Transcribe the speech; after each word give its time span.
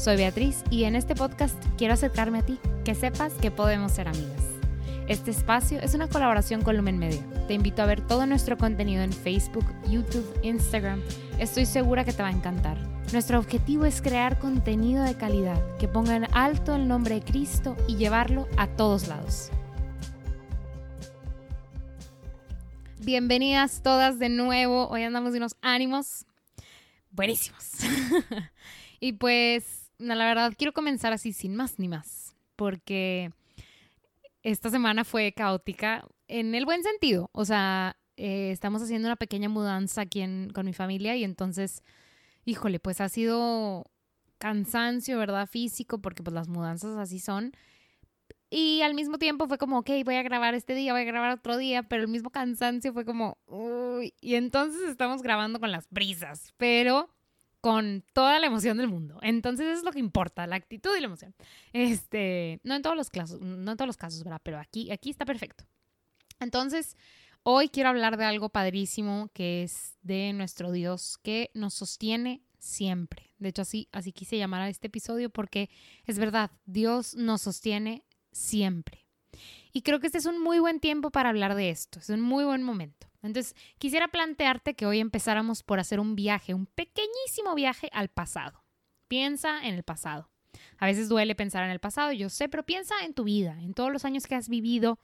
Soy 0.00 0.16
Beatriz 0.16 0.64
y 0.70 0.84
en 0.84 0.96
este 0.96 1.14
podcast 1.14 1.62
quiero 1.76 1.92
acercarme 1.92 2.38
a 2.38 2.42
ti, 2.42 2.58
que 2.86 2.94
sepas 2.94 3.34
que 3.34 3.50
podemos 3.50 3.92
ser 3.92 4.08
amigas. 4.08 4.42
Este 5.08 5.30
espacio 5.30 5.78
es 5.78 5.92
una 5.92 6.08
colaboración 6.08 6.62
con 6.62 6.74
Lumen 6.78 6.98
Media. 6.98 7.20
Te 7.46 7.52
invito 7.52 7.82
a 7.82 7.84
ver 7.84 8.00
todo 8.00 8.24
nuestro 8.24 8.56
contenido 8.56 9.02
en 9.02 9.12
Facebook, 9.12 9.66
YouTube, 9.90 10.26
Instagram. 10.42 11.02
Estoy 11.38 11.66
segura 11.66 12.06
que 12.06 12.14
te 12.14 12.22
va 12.22 12.28
a 12.28 12.32
encantar. 12.32 12.78
Nuestro 13.12 13.38
objetivo 13.38 13.84
es 13.84 14.00
crear 14.00 14.38
contenido 14.38 15.04
de 15.04 15.18
calidad 15.18 15.76
que 15.76 15.86
ponga 15.86 16.16
en 16.16 16.34
alto 16.34 16.74
el 16.74 16.88
nombre 16.88 17.16
de 17.16 17.20
Cristo 17.20 17.76
y 17.86 17.96
llevarlo 17.96 18.48
a 18.56 18.68
todos 18.68 19.06
lados. 19.06 19.50
Bienvenidas 23.00 23.82
todas 23.82 24.18
de 24.18 24.30
nuevo. 24.30 24.88
Hoy 24.88 25.02
andamos 25.02 25.32
de 25.32 25.40
unos 25.40 25.56
ánimos 25.60 26.24
buenísimos. 27.10 27.72
y 29.00 29.12
pues 29.12 29.79
la 30.00 30.26
verdad 30.26 30.54
quiero 30.56 30.72
comenzar 30.72 31.12
así 31.12 31.32
sin 31.32 31.54
más 31.54 31.78
ni 31.78 31.88
más, 31.88 32.34
porque 32.56 33.30
esta 34.42 34.70
semana 34.70 35.04
fue 35.04 35.32
caótica 35.32 36.06
en 36.28 36.54
el 36.54 36.64
buen 36.64 36.82
sentido. 36.82 37.30
O 37.32 37.44
sea, 37.44 37.96
eh, 38.16 38.50
estamos 38.50 38.82
haciendo 38.82 39.08
una 39.08 39.16
pequeña 39.16 39.48
mudanza 39.48 40.02
aquí 40.02 40.24
con 40.54 40.66
mi 40.66 40.72
familia 40.72 41.16
y 41.16 41.24
entonces, 41.24 41.82
híjole, 42.44 42.80
pues 42.80 43.00
ha 43.00 43.08
sido 43.08 43.84
cansancio, 44.38 45.18
¿verdad? 45.18 45.46
Físico, 45.46 46.00
porque 46.00 46.22
pues 46.22 46.34
las 46.34 46.48
mudanzas 46.48 46.96
así 46.96 47.18
son. 47.18 47.52
Y 48.48 48.82
al 48.82 48.94
mismo 48.94 49.18
tiempo 49.18 49.46
fue 49.46 49.58
como, 49.58 49.78
ok, 49.78 49.90
voy 50.04 50.16
a 50.16 50.22
grabar 50.24 50.54
este 50.54 50.74
día, 50.74 50.92
voy 50.92 51.02
a 51.02 51.04
grabar 51.04 51.30
otro 51.30 51.56
día, 51.56 51.84
pero 51.84 52.02
el 52.02 52.08
mismo 52.08 52.30
cansancio 52.30 52.92
fue 52.92 53.04
como, 53.04 53.38
uy, 53.46 54.12
y 54.20 54.34
entonces 54.34 54.88
estamos 54.88 55.22
grabando 55.22 55.60
con 55.60 55.70
las 55.70 55.88
brisas, 55.90 56.52
pero 56.56 57.10
con 57.60 58.04
toda 58.12 58.38
la 58.38 58.46
emoción 58.46 58.78
del 58.78 58.88
mundo. 58.88 59.18
Entonces 59.22 59.66
eso 59.66 59.78
es 59.78 59.84
lo 59.84 59.92
que 59.92 59.98
importa, 59.98 60.46
la 60.46 60.56
actitud 60.56 60.90
y 60.96 61.00
la 61.00 61.06
emoción. 61.06 61.34
Este, 61.72 62.60
no 62.64 62.74
en 62.74 62.82
todos 62.82 62.96
los 62.96 63.10
casos, 63.10 63.40
no 63.40 63.70
en 63.70 63.76
todos 63.76 63.86
los 63.86 63.96
casos, 63.96 64.24
¿verdad? 64.24 64.40
Pero 64.42 64.58
aquí, 64.58 64.90
aquí 64.90 65.10
está 65.10 65.24
perfecto. 65.24 65.64
Entonces, 66.40 66.96
hoy 67.42 67.68
quiero 67.68 67.90
hablar 67.90 68.16
de 68.16 68.24
algo 68.24 68.48
padrísimo 68.48 69.30
que 69.34 69.62
es 69.62 69.96
de 70.02 70.32
nuestro 70.32 70.72
Dios 70.72 71.18
que 71.22 71.50
nos 71.54 71.74
sostiene 71.74 72.42
siempre. 72.58 73.34
De 73.38 73.50
hecho, 73.50 73.62
así, 73.62 73.88
así 73.92 74.12
quise 74.12 74.38
llamar 74.38 74.62
a 74.62 74.68
este 74.68 74.86
episodio 74.86 75.30
porque 75.30 75.70
es 76.06 76.18
verdad, 76.18 76.50
Dios 76.66 77.14
nos 77.14 77.42
sostiene 77.42 78.04
siempre. 78.32 79.06
Y 79.72 79.82
creo 79.82 80.00
que 80.00 80.06
este 80.06 80.18
es 80.18 80.26
un 80.26 80.42
muy 80.42 80.58
buen 80.58 80.80
tiempo 80.80 81.10
para 81.10 81.28
hablar 81.28 81.54
de 81.54 81.70
esto, 81.70 81.98
es 81.98 82.08
un 82.08 82.20
muy 82.20 82.44
buen 82.44 82.62
momento. 82.62 83.09
Entonces, 83.22 83.54
quisiera 83.78 84.08
plantearte 84.08 84.74
que 84.74 84.86
hoy 84.86 85.00
empezáramos 85.00 85.62
por 85.62 85.78
hacer 85.78 86.00
un 86.00 86.16
viaje, 86.16 86.54
un 86.54 86.66
pequeñísimo 86.66 87.54
viaje 87.54 87.90
al 87.92 88.08
pasado. 88.08 88.64
Piensa 89.08 89.66
en 89.66 89.74
el 89.74 89.82
pasado. 89.82 90.30
A 90.78 90.86
veces 90.86 91.08
duele 91.08 91.34
pensar 91.34 91.64
en 91.64 91.70
el 91.70 91.78
pasado, 91.78 92.12
yo 92.12 92.28
sé, 92.28 92.48
pero 92.48 92.64
piensa 92.64 92.94
en 93.04 93.14
tu 93.14 93.24
vida, 93.24 93.56
en 93.60 93.74
todos 93.74 93.92
los 93.92 94.04
años 94.04 94.26
que 94.26 94.34
has 94.34 94.48
vivido 94.48 94.98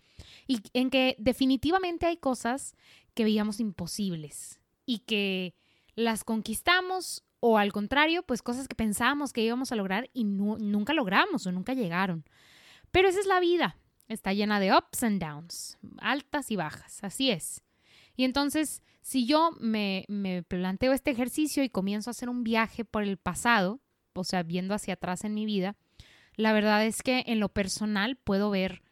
y 0.47 0.61
en 0.73 0.91
que 0.91 1.17
definitivamente 1.19 2.07
hay 2.07 2.17
cosas 2.17 2.75
que 3.15 3.25
veíamos 3.25 3.61
imposibles 3.61 4.61
y 4.87 5.01
que 5.01 5.55
las 5.95 6.25
conquistamos 6.25 7.25
o 7.41 7.59
al 7.59 7.73
contrario, 7.73 8.23
pues 8.23 8.43
cosas 8.43 8.69
que 8.69 8.75
pensábamos 8.75 9.33
que 9.33 9.43
íbamos 9.43 9.71
a 9.73 9.77
lograr 9.77 10.11
y 10.13 10.25
nunca 10.25 10.93
logramos 10.95 11.47
o 11.47 11.53
nunca 11.53 11.75
llegaron. 11.75 12.25
Pero 12.91 13.09
esa 13.09 13.21
es 13.21 13.27
la 13.27 13.41
vida, 13.41 13.79
está 14.09 14.33
llena 14.33 14.59
de 14.61 14.73
ups 14.73 15.03
and 15.03 15.23
downs, 15.23 15.79
altas 15.99 16.51
y 16.51 16.57
bajas, 16.57 17.05
así 17.05 17.31
es. 17.31 17.63
Y 18.17 18.25
entonces, 18.25 18.83
si 19.03 19.27
yo 19.27 19.51
me, 19.61 20.05
planteo 20.49 20.93
este 20.93 21.11
ejercicio 21.11 21.63
y 21.63 21.69
comienzo 21.69 22.11
a 22.11 22.13
hacer 22.13 22.29
un 22.29 22.43
viaje 22.43 22.85
por 22.85 23.03
el 23.03 23.19
pasado, 23.19 23.81
o 24.15 24.25
sea, 24.25 24.43
viendo 24.43 24.75
hacia 24.75 24.95
atrás 24.95 25.25
en 25.25 25.35
mi 25.35 25.45
vida, 25.45 25.77
la 26.35 26.53
verdad 26.53 26.85
es 26.85 27.03
que 27.03 27.25
en 27.27 27.39
lo 27.39 27.51
personal 27.51 28.17
puedo 28.17 28.51
ver 28.51 28.83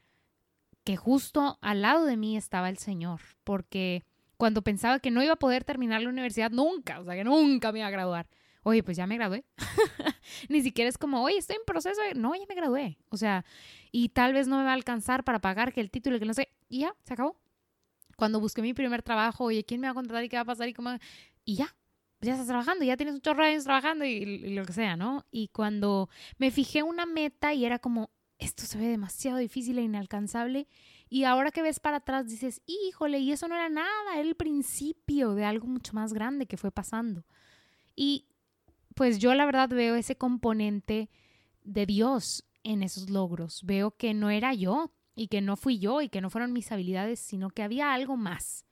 que 0.85 0.97
justo 0.97 1.59
al 1.63 1.83
lado 1.83 2.05
de 2.05 2.17
mí 2.17 2.37
estaba 2.37 2.69
el 2.69 2.79
Señor, 2.79 3.21
porque 3.43 4.05
cuando 4.37 4.63
pensaba 4.63 4.99
que 4.99 5.11
no 5.11 5.23
iba 5.23 5.33
a 5.33 5.39
poder 5.39 5.65
terminar 5.65 6.03
la 6.03 6.11
universidad 6.11 6.51
nunca, 6.51 7.01
o 7.01 7.05
sea, 7.05 7.15
que 7.15 7.25
nunca 7.25 7.73
me 7.73 7.79
iba 7.79 7.89
a 7.89 7.93
graduar. 7.93 8.29
Oye, 8.63 8.83
pues 8.83 8.97
ya 8.97 9.07
me 9.07 9.17
gradué. 9.17 9.45
Ni 10.49 10.63
siquiera 10.63 10.89
es 10.89 10.97
como, 10.97 11.23
oye, 11.23 11.37
estoy 11.37 11.57
en 11.57 11.65
proceso. 11.67 12.01
No, 12.17 12.35
ya 12.35 12.45
me 12.49 12.55
gradué. 12.55 12.97
O 13.11 13.19
sea, 13.19 13.45
y 13.93 14.09
tal 14.09 14.33
vez 14.33 14.49
no 14.49 14.57
me 14.57 14.65
va 14.65 14.71
a 14.71 14.75
alcanzar 14.75 15.23
para 15.23 15.39
pagar 15.39 15.75
que 15.75 15.83
el 15.83 15.91
título, 15.91 16.19
que 16.19 16.25
no 16.25 16.33
sé. 16.33 16.49
Y 16.71 16.81
ya, 16.81 16.95
se 17.05 17.13
acabó 17.13 17.37
cuando 18.17 18.41
busqué 18.41 18.63
mi 18.63 18.75
primer 18.75 19.03
trabajo, 19.03 19.45
oye, 19.45 19.65
¿quién 19.65 19.81
me 19.81 19.87
va 19.87 19.93
a 19.93 19.95
contratar 19.95 20.25
y 20.25 20.29
qué 20.29 20.37
va 20.37 20.43
a 20.43 20.47
pasar? 20.47 20.69
Y, 20.69 20.75
cómo? 20.75 20.91
y 21.45 21.57
ya, 21.57 21.77
ya 22.21 22.33
estás 22.33 22.49
trabajando, 22.49 22.85
ya 22.85 22.97
tienes 22.97 23.15
un 23.15 23.21
chorro 23.21 23.45
años 23.45 23.65
trabajando 23.65 24.05
y, 24.05 24.55
lo 24.55 24.65
que 24.65 24.73
sea, 24.73 24.97
¿no? 24.97 25.25
Y 25.31 25.49
cuando 25.49 26.09
me 26.39 26.51
fijé 26.51 26.83
una 26.83 27.07
meta 27.07 27.55
y 27.55 27.65
era 27.65 27.79
como, 27.79 28.11
esto 28.39 28.65
se 28.65 28.79
ve 28.79 28.89
demasiado 28.89 29.39
difícil 29.39 29.79
e 29.79 29.83
inalcanzable, 29.83 30.67
y 31.09 31.25
ahora 31.25 31.51
que 31.51 31.63
ves 31.63 31.81
para 31.81 31.99
atrás 31.99 32.27
dices, 32.27 32.63
híjole, 32.67 33.19
y 33.19 33.31
eso 33.31 33.47
no 33.47 33.55
era 33.55 33.69
nada, 33.69 34.15
era 34.15 34.23
el 34.23 34.35
principio 34.35 35.35
de 35.35 35.45
algo 35.45 35.67
mucho 35.67 35.93
más 35.93 36.13
grande 36.13 36.47
que 36.47 36.57
fue 36.57 36.73
pasando. 36.73 37.25
Y 37.95 38.27
pues 38.95 39.19
yo 39.19 39.35
la 39.35 39.47
verdad 39.47 39.69
veo 39.69 39.95
ese 39.95 40.17
componente 40.17 41.11
de 41.63 41.87
Dios 41.87 42.45
en 42.63 42.83
esos 42.83 43.11
logros, 43.11 43.61
veo 43.65 43.93
que 43.93 44.15
no 44.15 44.31
era 44.31 44.55
yo, 44.55 44.93
y 45.15 45.29
que 45.29 45.41
no 45.41 45.57
fui 45.57 45.79
yo 45.79 46.01
y 46.01 46.09
que 46.09 46.21
no 46.21 46.31
fueron 46.31 46.53
mis 46.53 46.71
habilidades, 46.73 47.21
sino 47.21 47.51
que 47.51 47.63
había 47.63 47.93
algo 47.93 48.17
más. 48.17 48.65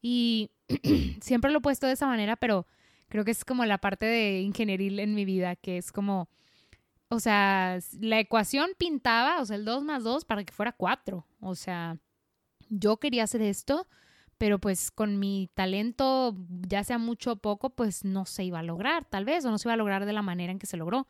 Y 0.00 0.50
siempre 1.20 1.50
lo 1.50 1.58
he 1.58 1.62
puesto 1.62 1.86
de 1.86 1.94
esa 1.94 2.06
manera, 2.06 2.36
pero 2.36 2.66
creo 3.08 3.24
que 3.24 3.30
es 3.30 3.44
como 3.44 3.64
la 3.64 3.78
parte 3.78 4.06
de 4.06 4.40
ingenieril 4.40 4.98
en 5.00 5.14
mi 5.14 5.24
vida, 5.24 5.56
que 5.56 5.78
es 5.78 5.92
como, 5.92 6.28
o 7.08 7.20
sea, 7.20 7.78
la 8.00 8.20
ecuación 8.20 8.70
pintaba, 8.78 9.40
o 9.40 9.46
sea, 9.46 9.56
el 9.56 9.64
2 9.64 9.84
más 9.84 10.04
2 10.04 10.24
para 10.24 10.44
que 10.44 10.52
fuera 10.52 10.72
4. 10.72 11.26
O 11.40 11.54
sea, 11.54 11.98
yo 12.68 12.98
quería 12.98 13.24
hacer 13.24 13.42
esto, 13.42 13.86
pero 14.36 14.58
pues 14.60 14.90
con 14.90 15.18
mi 15.18 15.50
talento, 15.54 16.36
ya 16.68 16.84
sea 16.84 16.98
mucho 16.98 17.32
o 17.32 17.36
poco, 17.36 17.70
pues 17.70 18.04
no 18.04 18.26
se 18.26 18.44
iba 18.44 18.60
a 18.60 18.62
lograr, 18.62 19.04
tal 19.06 19.24
vez, 19.24 19.44
o 19.44 19.50
no 19.50 19.58
se 19.58 19.68
iba 19.68 19.74
a 19.74 19.78
lograr 19.78 20.06
de 20.06 20.12
la 20.12 20.22
manera 20.22 20.52
en 20.52 20.58
que 20.58 20.66
se 20.66 20.76
logró. 20.76 21.08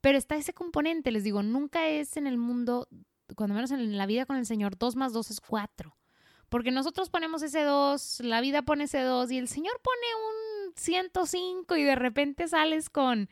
Pero 0.00 0.18
está 0.18 0.36
ese 0.36 0.52
componente, 0.52 1.10
les 1.10 1.24
digo, 1.24 1.42
nunca 1.42 1.88
es 1.88 2.16
en 2.16 2.26
el 2.26 2.38
mundo 2.38 2.88
cuando 3.36 3.54
menos 3.54 3.70
en 3.70 3.96
la 3.96 4.06
vida 4.06 4.26
con 4.26 4.36
el 4.36 4.46
Señor, 4.46 4.78
2 4.78 4.96
más 4.96 5.12
2 5.12 5.30
es 5.30 5.40
4. 5.40 5.96
Porque 6.48 6.70
nosotros 6.70 7.10
ponemos 7.10 7.42
ese 7.42 7.62
2, 7.62 8.20
la 8.20 8.40
vida 8.40 8.62
pone 8.62 8.84
ese 8.84 9.00
2 9.00 9.30
y 9.32 9.38
el 9.38 9.48
Señor 9.48 9.80
pone 9.82 10.68
un 10.68 10.74
105 10.76 11.76
y 11.76 11.82
de 11.82 11.96
repente 11.96 12.48
sales 12.48 12.90
con, 12.90 13.28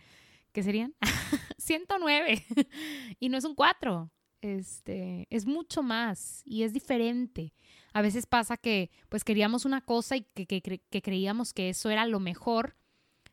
¿qué 0.52 0.62
serían? 0.62 0.94
109 1.58 2.44
y 3.20 3.28
no 3.28 3.38
es 3.38 3.44
un 3.44 3.54
4. 3.54 4.10
Este, 4.40 5.28
es 5.30 5.46
mucho 5.46 5.82
más 5.84 6.42
y 6.44 6.64
es 6.64 6.72
diferente. 6.72 7.54
A 7.92 8.02
veces 8.02 8.26
pasa 8.26 8.56
que 8.56 8.90
pues 9.08 9.22
queríamos 9.22 9.64
una 9.64 9.82
cosa 9.82 10.16
y 10.16 10.22
que, 10.22 10.46
que 10.46 11.02
creíamos 11.02 11.52
que 11.52 11.68
eso 11.68 11.90
era 11.90 12.06
lo 12.06 12.18
mejor 12.18 12.76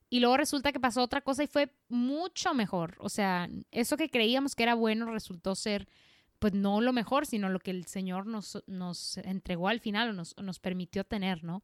y 0.09 0.19
luego 0.19 0.38
resulta 0.38 0.71
que 0.71 0.79
pasó 0.79 1.03
otra 1.03 1.21
cosa 1.21 1.44
y 1.44 1.47
fue 1.47 1.71
mucho 1.88 2.53
mejor. 2.53 2.95
O 3.00 3.09
sea, 3.09 3.50
eso 3.71 3.95
que 3.95 4.09
creíamos 4.09 4.56
que 4.56 4.63
era 4.63 4.73
bueno 4.73 5.11
resultó 5.11 5.56
ser 5.56 5.88
pues 6.39 6.53
no 6.53 6.81
lo 6.81 6.94
mejor, 6.94 7.25
sino 7.25 7.50
lo 7.50 7.59
que 7.59 7.71
el 7.71 7.86
Señor 7.86 8.25
nos, 8.25 8.63
nos 8.65 9.18
entregó 9.18 9.68
al 9.68 9.80
final 9.80 10.09
o 10.09 10.13
nos, 10.13 10.36
nos 10.41 10.59
permitió 10.59 11.03
tener, 11.03 11.44
¿no? 11.44 11.62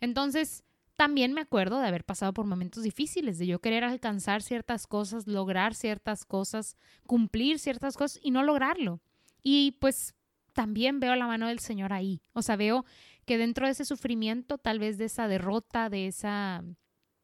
Entonces, 0.00 0.64
también 0.96 1.32
me 1.32 1.40
acuerdo 1.40 1.78
de 1.78 1.86
haber 1.86 2.04
pasado 2.04 2.34
por 2.34 2.46
momentos 2.46 2.82
difíciles, 2.82 3.38
de 3.38 3.46
yo 3.46 3.60
querer 3.60 3.84
alcanzar 3.84 4.42
ciertas 4.42 4.86
cosas, 4.86 5.26
lograr 5.26 5.74
ciertas 5.74 6.24
cosas, 6.24 6.76
cumplir 7.06 7.58
ciertas 7.58 7.96
cosas 7.96 8.20
y 8.22 8.32
no 8.32 8.42
lograrlo. 8.42 9.00
Y 9.42 9.78
pues 9.80 10.14
también 10.52 11.00
veo 11.00 11.14
la 11.14 11.26
mano 11.26 11.46
del 11.46 11.60
Señor 11.60 11.92
ahí. 11.92 12.20
O 12.32 12.42
sea, 12.42 12.56
veo 12.56 12.84
que 13.24 13.38
dentro 13.38 13.66
de 13.66 13.72
ese 13.72 13.84
sufrimiento, 13.84 14.58
tal 14.58 14.78
vez 14.78 14.98
de 14.98 15.06
esa 15.06 15.28
derrota, 15.28 15.88
de 15.88 16.06
esa, 16.06 16.64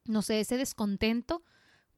no 0.06 0.22
sé, 0.22 0.40
ese 0.40 0.56
descontento, 0.56 1.42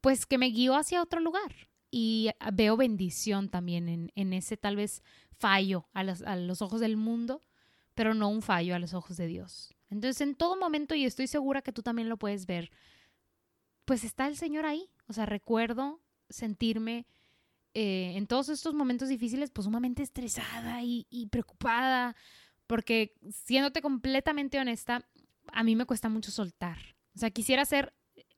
pues 0.01 0.27
que 0.27 0.39
me 0.39 0.51
guió 0.51 0.75
hacia 0.75 1.03
otro 1.03 1.21
lugar 1.21 1.69
y 1.91 2.31
veo 2.53 2.77
bendición 2.77 3.49
también 3.49 4.11
en, 4.15 4.33
ese 4.33 4.57
tal 4.57 4.77
vez 4.77 5.03
fallo 5.39 5.89
a 5.95 6.03
los, 6.03 6.23
a 6.23 6.37
los 6.37 6.63
ojos 6.63 6.81
del 6.81 6.97
mundo, 6.97 7.43
pero 7.95 8.15
no 8.15 8.29
un 8.29 8.43
fallo 8.43 8.75
a 8.75 8.79
los 8.79 8.95
ojos 8.95 9.17
de 9.17 9.27
Dios. 9.27 9.75
Entonces, 9.91 10.21
en 10.21 10.35
todo 10.35 10.57
momento, 10.57 10.95
y 10.95 11.05
estoy 11.05 11.27
segura 11.27 11.63
que 11.63 11.73
tú 11.73 11.83
también 11.83 12.09
lo 12.09 12.19
puedes 12.19 12.47
ver, 12.47 12.71
pues 13.85 14.05
está 14.05 14.27
el 14.27 14.37
Señor 14.37 14.67
ahí. 14.67 14.91
O 15.07 15.13
sea, 15.15 15.25
recuerdo 15.25 16.01
sentirme 16.29 17.07
eh, 17.73 18.13
en 18.17 18.27
todos 18.27 18.51
estos 18.51 18.75
momentos 18.75 19.09
difíciles, 19.09 19.51
pues 19.51 19.65
sumamente 19.65 20.03
estresada 20.03 20.83
y, 20.83 21.07
y 21.09 21.29
preocupada, 21.29 22.15
porque 22.67 23.15
siéndote 23.31 23.81
completamente 23.81 24.59
honesta, 24.61 25.09
a 25.53 25.65
mí 25.65 25.75
me 25.75 25.87
cuesta 25.87 26.11
mucho 26.11 26.31
soltar. 26.31 26.79
O 27.15 27.19
sea, 27.19 27.31
quisiera 27.31 27.65
ser 27.65 27.95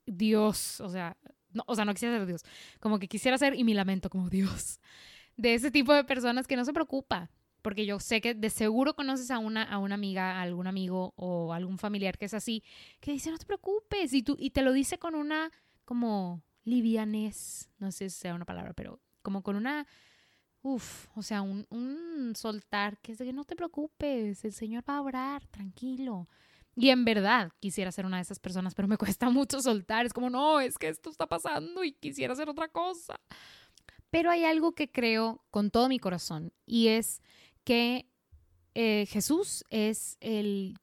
Dios, 0.07 0.81
o 0.81 0.89
sea, 0.89 1.17
no, 1.53 1.65
o 1.67 1.75
sea, 1.75 1.85
no 1.85 1.93
quisiera 1.95 2.17
ser 2.17 2.27
Dios, 2.27 2.43
como 2.81 2.99
que 2.99 3.09
quisiera 3.09 3.39
ser 3.39 3.55
y 3.55 3.65
mi 3.65 3.75
lamento 3.75 4.11
como 4.11 4.29
Dios, 4.31 4.81
de 5.37 5.55
ese 5.55 5.71
tipo 5.71 5.93
de 5.95 6.05
personas 6.05 6.47
que 6.47 6.57
no 6.57 6.65
se 6.65 6.73
preocupa, 6.73 7.31
porque 7.63 7.87
yo 7.87 8.01
sé 8.01 8.21
que 8.21 8.35
de 8.35 8.51
seguro 8.51 8.95
conoces 8.95 9.31
a 9.31 9.39
una, 9.39 9.63
a 9.63 9.79
una 9.79 9.95
amiga, 9.95 10.39
a 10.39 10.43
algún 10.43 10.67
amigo 10.67 11.13
o 11.17 11.53
algún 11.53 11.79
familiar 11.79 12.19
que 12.19 12.27
es 12.27 12.35
así, 12.35 12.63
que 13.01 13.13
dice, 13.13 13.31
no 13.31 13.39
te 13.39 13.47
preocupes, 13.47 14.13
y, 14.13 14.23
tú, 14.23 14.37
y 14.39 14.51
te 14.51 14.63
lo 14.63 14.73
dice 14.73 14.99
con 14.99 15.15
una 15.15 15.51
como 15.85 16.43
livianez, 16.65 17.71
no 17.79 17.91
sé 17.91 18.11
si 18.11 18.21
sea 18.21 18.35
una 18.35 18.45
palabra, 18.45 18.73
pero 18.75 19.01
como 19.23 19.43
con 19.43 19.57
una, 19.57 19.87
uff, 20.63 21.09
o 21.17 21.23
sea, 21.23 21.43
un, 21.43 21.67
un 21.71 22.35
soltar, 22.37 22.99
que 22.99 23.13
es 23.13 23.19
de 23.19 23.27
que 23.27 23.33
no 23.33 23.45
te 23.45 23.57
preocupes, 23.57 24.45
el 24.45 24.53
Señor 24.53 24.85
va 24.89 24.97
a 24.97 25.03
orar, 25.03 25.47
tranquilo. 25.49 26.29
Y 26.77 26.91
en 26.91 27.05
verdad 27.05 27.53
quisiera 27.61 27.93
ser 27.93 28.07
una 28.07 28.17
de 28.17 28.23
esas 28.23 28.39
personas, 28.39 28.75
pero 28.75 28.89
me 28.89 28.97
cuesta 28.97 29.31
mucho 29.31 29.61
soltar. 29.61 30.07
Es 30.07 30.13
como, 30.13 30.31
no, 30.31 30.61
es 30.61 30.79
que 30.79 30.89
esto 30.89 31.11
está 31.11 31.27
pasando 31.27 31.85
y 31.85 31.93
quisiera 31.93 32.33
hacer 32.33 32.49
otra 32.49 32.69
cosa. 32.69 33.21
Pero 34.11 34.31
hay 34.31 34.45
algo 34.45 34.73
que 34.73 34.91
creo 34.91 35.45
con 35.51 35.71
todo 35.71 35.89
mi 35.89 35.99
corazón 35.99 36.53
y 36.67 36.89
es 36.89 37.23
que 37.65 38.09
eh, 38.75 39.07
Jesús 39.09 39.65
es 39.71 40.17
el, 40.21 40.77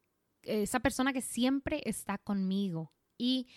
esa 0.44 0.80
persona 0.80 1.13
que 1.13 1.22
siempre 1.22 1.81
está 1.86 2.18
conmigo 2.18 2.94
y 3.18 3.48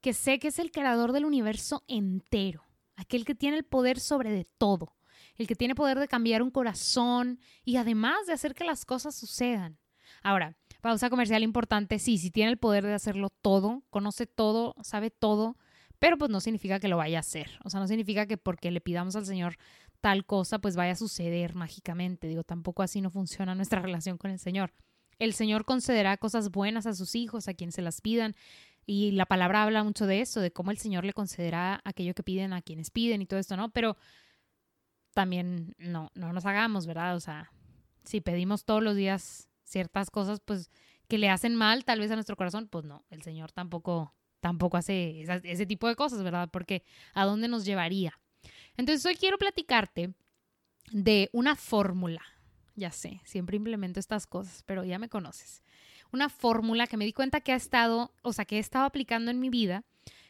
que 0.00 0.14
sé 0.14 0.38
que 0.38 0.48
es 0.48 0.58
el 0.58 0.72
creador 0.72 1.12
del 1.12 1.24
universo 1.24 1.84
entero, 1.86 2.64
aquel 2.96 3.24
que 3.24 3.34
tiene 3.34 3.56
el 3.56 3.64
poder 3.64 4.00
sobre 4.00 4.30
de 4.32 4.44
todo, 4.44 4.96
el 5.36 5.46
que 5.46 5.54
tiene 5.54 5.74
poder 5.74 5.98
de 5.98 6.08
cambiar 6.08 6.42
un 6.42 6.50
corazón 6.50 7.40
y 7.64 7.76
además 7.76 8.26
de 8.26 8.32
hacer 8.32 8.54
que 8.54 8.64
las 8.64 8.84
cosas 8.84 9.14
sucedan. 9.14 9.78
Ahora, 10.22 10.56
pausa 10.80 11.10
comercial 11.10 11.42
importante, 11.42 11.98
sí, 11.98 12.18
sí 12.18 12.30
tiene 12.30 12.50
el 12.50 12.58
poder 12.58 12.84
de 12.84 12.94
hacerlo 12.94 13.30
todo, 13.30 13.82
conoce 13.90 14.26
todo, 14.26 14.74
sabe 14.82 15.10
todo, 15.10 15.56
pero 15.98 16.16
pues 16.16 16.30
no 16.30 16.40
significa 16.40 16.80
que 16.80 16.88
lo 16.88 16.96
vaya 16.96 17.18
a 17.18 17.20
hacer. 17.20 17.58
O 17.64 17.70
sea, 17.70 17.78
no 17.80 17.86
significa 17.86 18.26
que 18.26 18.38
porque 18.38 18.70
le 18.70 18.80
pidamos 18.80 19.16
al 19.16 19.26
Señor 19.26 19.56
tal 20.00 20.24
cosa, 20.24 20.58
pues 20.58 20.74
vaya 20.74 20.92
a 20.92 20.96
suceder 20.96 21.54
mágicamente. 21.54 22.26
Digo, 22.26 22.42
tampoco 22.42 22.82
así 22.82 23.00
no 23.00 23.10
funciona 23.10 23.54
nuestra 23.54 23.82
relación 23.82 24.16
con 24.16 24.30
el 24.30 24.38
Señor. 24.38 24.72
El 25.18 25.34
Señor 25.34 25.66
concederá 25.66 26.16
cosas 26.16 26.50
buenas 26.50 26.86
a 26.86 26.94
sus 26.94 27.14
hijos, 27.14 27.48
a 27.48 27.54
quienes 27.54 27.74
se 27.74 27.82
las 27.82 28.00
pidan. 28.00 28.34
Y 28.86 29.10
la 29.10 29.26
palabra 29.26 29.62
habla 29.62 29.84
mucho 29.84 30.06
de 30.06 30.22
eso, 30.22 30.40
de 30.40 30.50
cómo 30.50 30.70
el 30.70 30.78
Señor 30.78 31.04
le 31.04 31.12
concederá 31.12 31.82
aquello 31.84 32.14
que 32.14 32.22
piden 32.22 32.54
a 32.54 32.62
quienes 32.62 32.90
piden 32.90 33.20
y 33.20 33.26
todo 33.26 33.38
esto, 33.38 33.56
¿no? 33.58 33.70
Pero 33.70 33.98
también 35.12 35.74
no, 35.78 36.10
no 36.14 36.32
nos 36.32 36.46
hagamos, 36.46 36.86
¿verdad? 36.86 37.14
O 37.14 37.20
sea, 37.20 37.52
si 38.04 38.22
pedimos 38.22 38.64
todos 38.64 38.82
los 38.82 38.96
días 38.96 39.49
ciertas 39.70 40.10
cosas, 40.10 40.40
pues, 40.40 40.70
que 41.08 41.18
le 41.18 41.28
hacen 41.28 41.54
mal 41.54 41.84
tal 41.84 42.00
vez 42.00 42.10
a 42.10 42.14
nuestro 42.14 42.36
corazón, 42.36 42.68
pues 42.68 42.84
no, 42.84 43.04
el 43.10 43.22
Señor 43.22 43.52
tampoco, 43.52 44.14
tampoco 44.40 44.76
hace 44.76 45.22
ese 45.44 45.66
tipo 45.66 45.88
de 45.88 45.96
cosas, 45.96 46.22
¿verdad? 46.22 46.48
Porque 46.52 46.84
¿a 47.14 47.24
dónde 47.24 47.48
nos 47.48 47.64
llevaría? 47.64 48.18
Entonces 48.76 49.04
hoy 49.06 49.16
quiero 49.16 49.38
platicarte 49.38 50.14
de 50.90 51.30
una 51.32 51.56
fórmula. 51.56 52.22
Ya 52.76 52.92
sé, 52.92 53.20
siempre 53.24 53.56
implemento 53.56 54.00
estas 54.00 54.26
cosas, 54.26 54.62
pero 54.66 54.84
ya 54.84 54.98
me 54.98 55.08
conoces. 55.08 55.62
Una 56.12 56.28
fórmula 56.28 56.86
que 56.86 56.96
me 56.96 57.04
di 57.04 57.12
cuenta 57.12 57.40
que 57.40 57.52
ha 57.52 57.56
estado, 57.56 58.12
o 58.22 58.32
sea, 58.32 58.44
que 58.44 58.56
he 58.56 58.60
estado 58.60 58.84
aplicando 58.84 59.30
en 59.30 59.40
mi 59.40 59.50
vida 59.50 59.84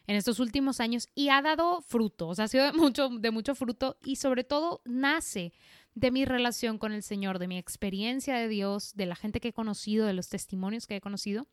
en 0.07 0.17
estos 0.17 0.41
últimos 0.41 0.81
años 0.81 1.09
y 1.15 1.29
ha 1.29 1.41
dado 1.41 1.83
fruto, 1.83 2.29
o 2.29 2.35
sea, 2.35 2.47
ha 2.47 2.49
sido 2.49 2.65
de 2.65 2.73
mucho, 2.73 3.09
de 3.11 3.31
mucho 3.31 3.55
fruto 3.55 3.97
y 4.03 4.17
sobre 4.17 4.43
todo 4.43 4.81
nace 4.85 5.53
de 5.95 6.11
mi 6.11 6.25
relación 6.25 6.79
con 6.79 6.93
el 6.93 7.03
Señor, 7.03 7.39
de 7.39 7.49
mi 7.49 7.59
experiencia 7.59 8.37
de 8.37 8.49
Dios, 8.49 8.95
de 8.95 9.07
la 9.07 9.17
gente 9.17 9.41
que 9.41 9.49
he 9.49 9.53
conocido, 9.53 10.07
de 10.07 10.13
los 10.13 10.29
testimonios 10.29 10.87
que 10.87 10.97
he 10.97 11.01
conocido. 11.01 11.47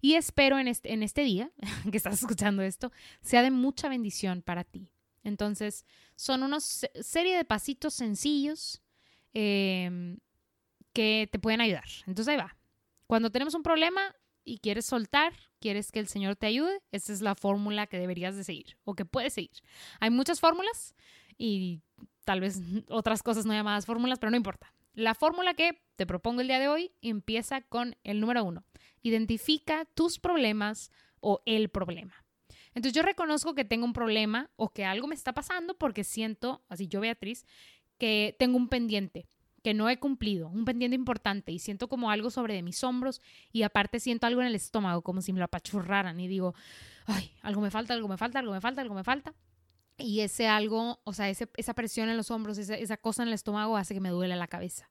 Y 0.00 0.14
espero 0.14 0.58
en 0.58 0.68
este, 0.68 0.92
este 1.02 1.22
día 1.22 1.50
que 1.90 1.96
estás 1.96 2.20
escuchando 2.20 2.62
esto, 2.62 2.92
sea 3.22 3.42
de 3.42 3.50
mucha 3.50 3.88
bendición 3.88 4.42
para 4.42 4.64
ti. 4.64 4.90
Entonces, 5.22 5.84
son 6.16 6.42
una 6.42 6.60
serie 6.60 7.36
de 7.36 7.44
pasitos 7.44 7.94
sencillos 7.94 8.82
em, 9.34 10.18
que 10.92 11.28
te 11.30 11.38
pueden 11.38 11.60
ayudar. 11.60 11.84
Entonces, 12.06 12.28
ahí 12.28 12.38
va. 12.38 12.56
Cuando 13.06 13.30
tenemos 13.30 13.54
un 13.54 13.62
problema 13.62 14.14
y 14.44 14.58
quieres 14.58 14.86
soltar, 14.86 15.34
quieres 15.58 15.92
que 15.92 15.98
el 15.98 16.08
Señor 16.08 16.36
te 16.36 16.46
ayude, 16.46 16.80
esa 16.90 17.12
es 17.12 17.20
la 17.20 17.34
fórmula 17.34 17.86
que 17.86 17.98
deberías 17.98 18.36
de 18.36 18.44
seguir 18.44 18.78
o 18.84 18.94
que 18.94 19.04
puedes 19.04 19.34
seguir. 19.34 19.50
Hay 19.98 20.10
muchas 20.10 20.40
fórmulas 20.40 20.94
y 21.36 21.80
tal 22.24 22.40
vez 22.40 22.60
otras 22.88 23.22
cosas 23.22 23.46
no 23.46 23.52
llamadas 23.52 23.86
fórmulas, 23.86 24.18
pero 24.18 24.30
no 24.30 24.36
importa. 24.36 24.72
La 24.94 25.14
fórmula 25.14 25.54
que 25.54 25.82
te 25.96 26.06
propongo 26.06 26.40
el 26.40 26.48
día 26.48 26.58
de 26.58 26.68
hoy 26.68 26.92
empieza 27.00 27.60
con 27.60 27.96
el 28.04 28.20
número 28.20 28.44
uno. 28.44 28.64
Identifica 29.02 29.84
tus 29.94 30.18
problemas 30.18 30.90
o 31.20 31.42
el 31.46 31.68
problema. 31.68 32.24
Entonces 32.74 32.92
yo 32.92 33.02
reconozco 33.02 33.54
que 33.54 33.64
tengo 33.64 33.84
un 33.84 33.92
problema 33.92 34.50
o 34.56 34.72
que 34.72 34.84
algo 34.84 35.06
me 35.06 35.14
está 35.14 35.32
pasando 35.32 35.74
porque 35.76 36.04
siento, 36.04 36.62
así 36.68 36.86
yo 36.86 37.00
Beatriz, 37.00 37.44
que 37.98 38.36
tengo 38.38 38.56
un 38.56 38.68
pendiente 38.68 39.26
que 39.62 39.74
no 39.74 39.90
he 39.90 39.98
cumplido, 39.98 40.48
un 40.48 40.64
pendiente 40.64 40.94
importante 40.94 41.52
y 41.52 41.58
siento 41.58 41.88
como 41.88 42.10
algo 42.10 42.30
sobre 42.30 42.54
de 42.54 42.62
mis 42.62 42.82
hombros 42.82 43.20
y 43.52 43.62
aparte 43.62 44.00
siento 44.00 44.26
algo 44.26 44.40
en 44.40 44.46
el 44.46 44.54
estómago 44.54 45.02
como 45.02 45.20
si 45.20 45.32
me 45.32 45.38
lo 45.38 45.44
apachurraran 45.44 46.18
y 46.18 46.28
digo, 46.28 46.54
ay, 47.06 47.32
algo 47.42 47.60
me 47.60 47.70
falta, 47.70 47.92
algo 47.92 48.08
me 48.08 48.16
falta, 48.16 48.38
algo 48.38 48.52
me 48.52 48.60
falta, 48.60 48.80
algo 48.80 48.94
me 48.94 49.04
falta. 49.04 49.34
Y 50.00 50.20
ese 50.20 50.48
algo, 50.48 51.00
o 51.04 51.12
sea, 51.12 51.28
esa 51.28 51.74
presión 51.74 52.08
en 52.08 52.16
los 52.16 52.30
hombros, 52.30 52.58
esa, 52.58 52.96
cosa 52.96 53.22
en 53.22 53.28
el 53.28 53.34
estómago 53.34 53.76
hace 53.76 53.94
que 53.94 54.00
me 54.00 54.10
duele 54.10 54.36
la 54.36 54.48
cabeza. 54.48 54.90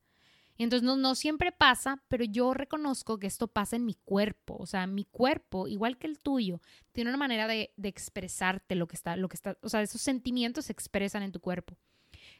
Y 0.57 0.63
entonces 0.63 0.83
no, 0.83 1.15
siempre 1.15 1.51
pasa, 1.53 2.03
pero 2.09 2.25
yo 2.25 2.53
reconozco 2.53 3.17
que 3.17 3.27
esto 3.27 3.47
pasa 3.47 3.77
en 3.77 3.85
mi 3.85 3.95
cuerpo. 3.95 4.57
O 4.59 4.65
sea, 4.65 4.88
mi 4.88 5.06
cuerpo, 5.06 5.67
igual 5.67 5.97
que 5.97 6.07
el 6.07 6.19
tuyo, 6.19 6.61
tiene 6.91 7.09
una 7.09 7.17
manera 7.17 7.47
de, 7.47 7.71
de 7.77 7.88
expresarte 7.88 8.75
lo 8.75 8.88
que 8.88 8.95
está, 8.95 9.15
lo 9.15 9.29
que 9.29 9.35
está, 9.35 9.57
o 9.61 9.69
sea, 9.69 9.81
esos 9.81 10.01
sentimientos 10.01 10.65
se 10.65 10.73
expresan 10.73 11.23
en 11.23 11.31
tu 11.31 11.39
cuerpo. 11.39 11.77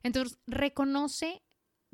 Entonces, 0.04 0.38
reconoce 0.48 1.42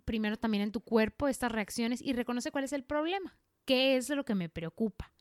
primero 0.03 0.37
también 0.37 0.63
en 0.63 0.71
tu 0.71 0.81
cuerpo 0.81 1.27
estas 1.27 1.51
reacciones 1.51 2.01
y 2.01 2.13
reconoce 2.13 2.51
cuál 2.51 2.63
es 2.63 2.73
el 2.73 2.83
problema. 2.83 3.37
¿Qué 3.65 3.97
es 3.97 4.09
lo 4.09 4.23
que 4.23 4.35
me 4.35 4.49
preocupa? 4.49 5.11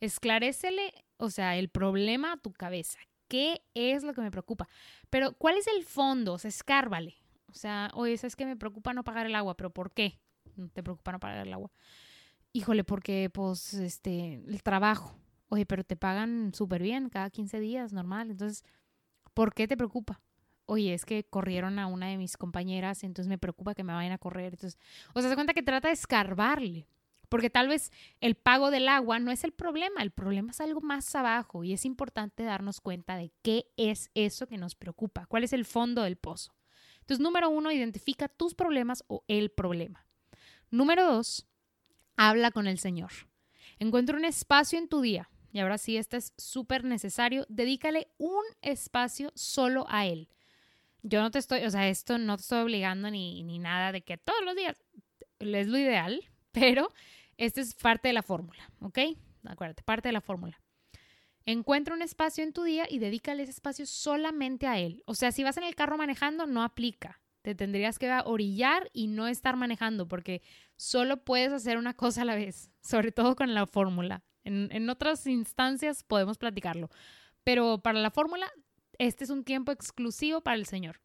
Esclarécele, 0.00 0.92
o 1.16 1.30
sea, 1.30 1.56
el 1.56 1.68
problema 1.68 2.32
a 2.32 2.36
tu 2.36 2.52
cabeza. 2.52 2.98
¿Qué 3.28 3.62
es 3.74 4.02
lo 4.02 4.14
que 4.14 4.20
me 4.20 4.30
preocupa? 4.30 4.68
Pero, 5.10 5.32
¿cuál 5.32 5.56
es 5.56 5.66
el 5.66 5.84
fondo? 5.84 6.34
O 6.34 6.38
sea, 6.38 6.48
escárvale. 6.48 7.16
O 7.50 7.54
sea, 7.54 7.90
oye, 7.94 8.14
es 8.14 8.36
que 8.36 8.46
me 8.46 8.56
preocupa 8.56 8.92
no 8.92 9.04
pagar 9.04 9.26
el 9.26 9.34
agua, 9.34 9.56
pero 9.56 9.70
¿por 9.70 9.92
qué? 9.92 10.18
¿Te 10.72 10.82
preocupa 10.82 11.12
no 11.12 11.20
pagar 11.20 11.46
el 11.46 11.52
agua? 11.52 11.70
Híjole, 12.52 12.84
porque, 12.84 13.30
pues, 13.32 13.74
este, 13.74 14.34
el 14.34 14.62
trabajo. 14.62 15.16
Oye, 15.48 15.66
pero 15.66 15.84
te 15.84 15.96
pagan 15.96 16.52
súper 16.54 16.82
bien 16.82 17.08
cada 17.10 17.30
15 17.30 17.60
días, 17.60 17.92
normal. 17.92 18.30
Entonces, 18.30 18.64
¿por 19.34 19.54
qué 19.54 19.68
te 19.68 19.76
preocupa? 19.76 20.20
Oye, 20.66 20.94
es 20.94 21.04
que 21.04 21.24
corrieron 21.24 21.78
a 21.78 21.86
una 21.86 22.08
de 22.08 22.16
mis 22.16 22.36
compañeras, 22.36 23.04
entonces 23.04 23.28
me 23.28 23.38
preocupa 23.38 23.74
que 23.74 23.84
me 23.84 23.92
vayan 23.92 24.12
a 24.12 24.18
correr. 24.18 24.54
Entonces, 24.54 24.78
o 25.12 25.20
sea, 25.20 25.30
se 25.30 25.36
cuenta 25.36 25.52
que 25.52 25.62
trata 25.62 25.88
de 25.88 25.94
escarbarle. 25.94 26.86
Porque 27.28 27.50
tal 27.50 27.68
vez 27.68 27.90
el 28.20 28.34
pago 28.34 28.70
del 28.70 28.88
agua 28.88 29.18
no 29.18 29.30
es 29.30 29.44
el 29.44 29.52
problema, 29.52 30.02
el 30.02 30.10
problema 30.10 30.50
es 30.50 30.60
algo 30.60 30.80
más 30.80 31.14
abajo 31.14 31.64
y 31.64 31.72
es 31.72 31.84
importante 31.84 32.42
darnos 32.42 32.80
cuenta 32.80 33.16
de 33.16 33.32
qué 33.42 33.66
es 33.76 34.10
eso 34.14 34.46
que 34.46 34.58
nos 34.58 34.74
preocupa, 34.74 35.26
cuál 35.26 35.44
es 35.44 35.52
el 35.52 35.64
fondo 35.64 36.02
del 36.02 36.16
pozo. 36.16 36.54
Entonces, 37.00 37.22
número 37.22 37.50
uno, 37.50 37.70
identifica 37.70 38.28
tus 38.28 38.54
problemas 38.54 39.04
o 39.08 39.24
el 39.28 39.50
problema. 39.50 40.06
Número 40.70 41.04
dos, 41.04 41.46
habla 42.16 42.50
con 42.50 42.66
el 42.66 42.78
Señor. 42.78 43.12
Encuentra 43.78 44.16
un 44.16 44.24
espacio 44.24 44.78
en 44.78 44.88
tu 44.88 45.00
día, 45.00 45.28
y 45.52 45.60
ahora 45.60 45.78
sí, 45.78 45.96
este 45.96 46.16
es 46.16 46.32
súper 46.36 46.82
necesario, 46.84 47.46
dedícale 47.48 48.08
un 48.18 48.42
espacio 48.62 49.32
solo 49.34 49.86
a 49.88 50.06
Él. 50.06 50.28
Yo 51.02 51.20
no 51.20 51.30
te 51.30 51.38
estoy, 51.38 51.64
o 51.64 51.70
sea, 51.70 51.88
esto 51.88 52.16
no 52.18 52.36
te 52.36 52.40
estoy 52.40 52.60
obligando 52.60 53.10
ni, 53.10 53.42
ni 53.42 53.58
nada 53.58 53.92
de 53.92 54.02
que 54.02 54.16
todos 54.16 54.42
los 54.44 54.56
días 54.56 54.82
es 55.38 55.66
lo 55.68 55.78
ideal, 55.78 56.24
pero 56.54 56.88
esta 57.36 57.60
es 57.60 57.74
parte 57.74 58.08
de 58.08 58.14
la 58.14 58.22
fórmula, 58.22 58.70
¿ok? 58.80 58.98
Acuérdate, 59.44 59.82
parte 59.82 60.08
de 60.08 60.12
la 60.12 60.20
fórmula. 60.22 60.58
Encuentra 61.44 61.94
un 61.94 62.00
espacio 62.00 62.42
en 62.42 62.54
tu 62.54 62.62
día 62.62 62.86
y 62.88 63.00
dedícale 63.00 63.42
ese 63.42 63.50
espacio 63.50 63.84
solamente 63.84 64.66
a 64.66 64.78
él. 64.78 65.02
O 65.04 65.14
sea, 65.14 65.30
si 65.32 65.42
vas 65.42 65.58
en 65.58 65.64
el 65.64 65.74
carro 65.74 65.98
manejando, 65.98 66.46
no 66.46 66.62
aplica. 66.62 67.20
Te 67.42 67.54
tendrías 67.54 67.98
que 67.98 68.10
orillar 68.24 68.88
y 68.94 69.08
no 69.08 69.26
estar 69.26 69.56
manejando 69.56 70.08
porque 70.08 70.40
solo 70.76 71.22
puedes 71.22 71.52
hacer 71.52 71.76
una 71.76 71.92
cosa 71.92 72.22
a 72.22 72.24
la 72.24 72.36
vez, 72.36 72.70
sobre 72.80 73.12
todo 73.12 73.36
con 73.36 73.52
la 73.52 73.66
fórmula. 73.66 74.22
En, 74.44 74.70
en 74.72 74.88
otras 74.88 75.26
instancias 75.26 76.02
podemos 76.04 76.38
platicarlo, 76.38 76.88
pero 77.42 77.78
para 77.78 77.98
la 77.98 78.10
fórmula, 78.10 78.50
este 78.98 79.24
es 79.24 79.30
un 79.30 79.44
tiempo 79.44 79.72
exclusivo 79.72 80.40
para 80.40 80.56
el 80.56 80.64
Señor. 80.64 81.00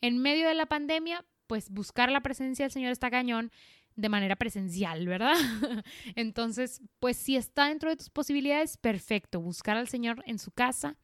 En 0.00 0.18
medio 0.18 0.48
de 0.48 0.54
la 0.54 0.66
pandemia, 0.66 1.26
pues 1.46 1.68
buscar 1.68 2.10
la 2.10 2.22
presencia 2.22 2.64
del 2.64 2.72
Señor 2.72 2.92
está 2.92 3.10
cañón 3.10 3.52
de 3.96 4.08
manera 4.08 4.36
presencial, 4.36 5.06
¿verdad? 5.06 5.34
Entonces, 6.16 6.80
pues 6.98 7.16
si 7.16 7.36
está 7.36 7.68
dentro 7.68 7.90
de 7.90 7.96
tus 7.96 8.10
posibilidades, 8.10 8.76
perfecto. 8.76 9.40
Buscar 9.40 9.76
al 9.76 9.88
Señor 9.88 10.22
en 10.26 10.38
su 10.38 10.50
casa, 10.50 10.96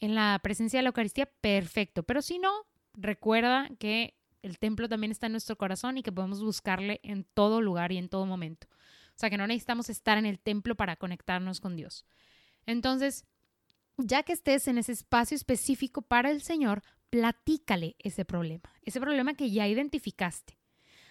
en 0.00 0.14
la 0.14 0.38
presencia 0.42 0.78
de 0.78 0.82
la 0.82 0.88
Eucaristía, 0.88 1.26
perfecto. 1.40 2.02
Pero 2.02 2.22
si 2.22 2.38
no, 2.38 2.52
recuerda 2.94 3.68
que 3.78 4.14
el 4.42 4.58
templo 4.58 4.88
también 4.88 5.10
está 5.10 5.26
en 5.26 5.32
nuestro 5.32 5.56
corazón 5.56 5.98
y 5.98 6.02
que 6.02 6.12
podemos 6.12 6.42
buscarle 6.42 7.00
en 7.02 7.24
todo 7.24 7.60
lugar 7.60 7.92
y 7.92 7.98
en 7.98 8.08
todo 8.08 8.26
momento. 8.26 8.68
O 8.70 9.18
sea, 9.20 9.30
que 9.30 9.36
no 9.36 9.46
necesitamos 9.46 9.90
estar 9.90 10.16
en 10.16 10.26
el 10.26 10.38
templo 10.38 10.76
para 10.76 10.96
conectarnos 10.96 11.60
con 11.60 11.74
Dios. 11.74 12.06
Entonces, 12.66 13.24
ya 13.96 14.22
que 14.22 14.32
estés 14.32 14.68
en 14.68 14.78
ese 14.78 14.92
espacio 14.92 15.34
específico 15.34 16.02
para 16.02 16.30
el 16.30 16.40
Señor, 16.40 16.82
platícale 17.10 17.96
ese 17.98 18.24
problema, 18.24 18.72
ese 18.82 19.00
problema 19.00 19.34
que 19.34 19.50
ya 19.50 19.66
identificaste. 19.66 20.58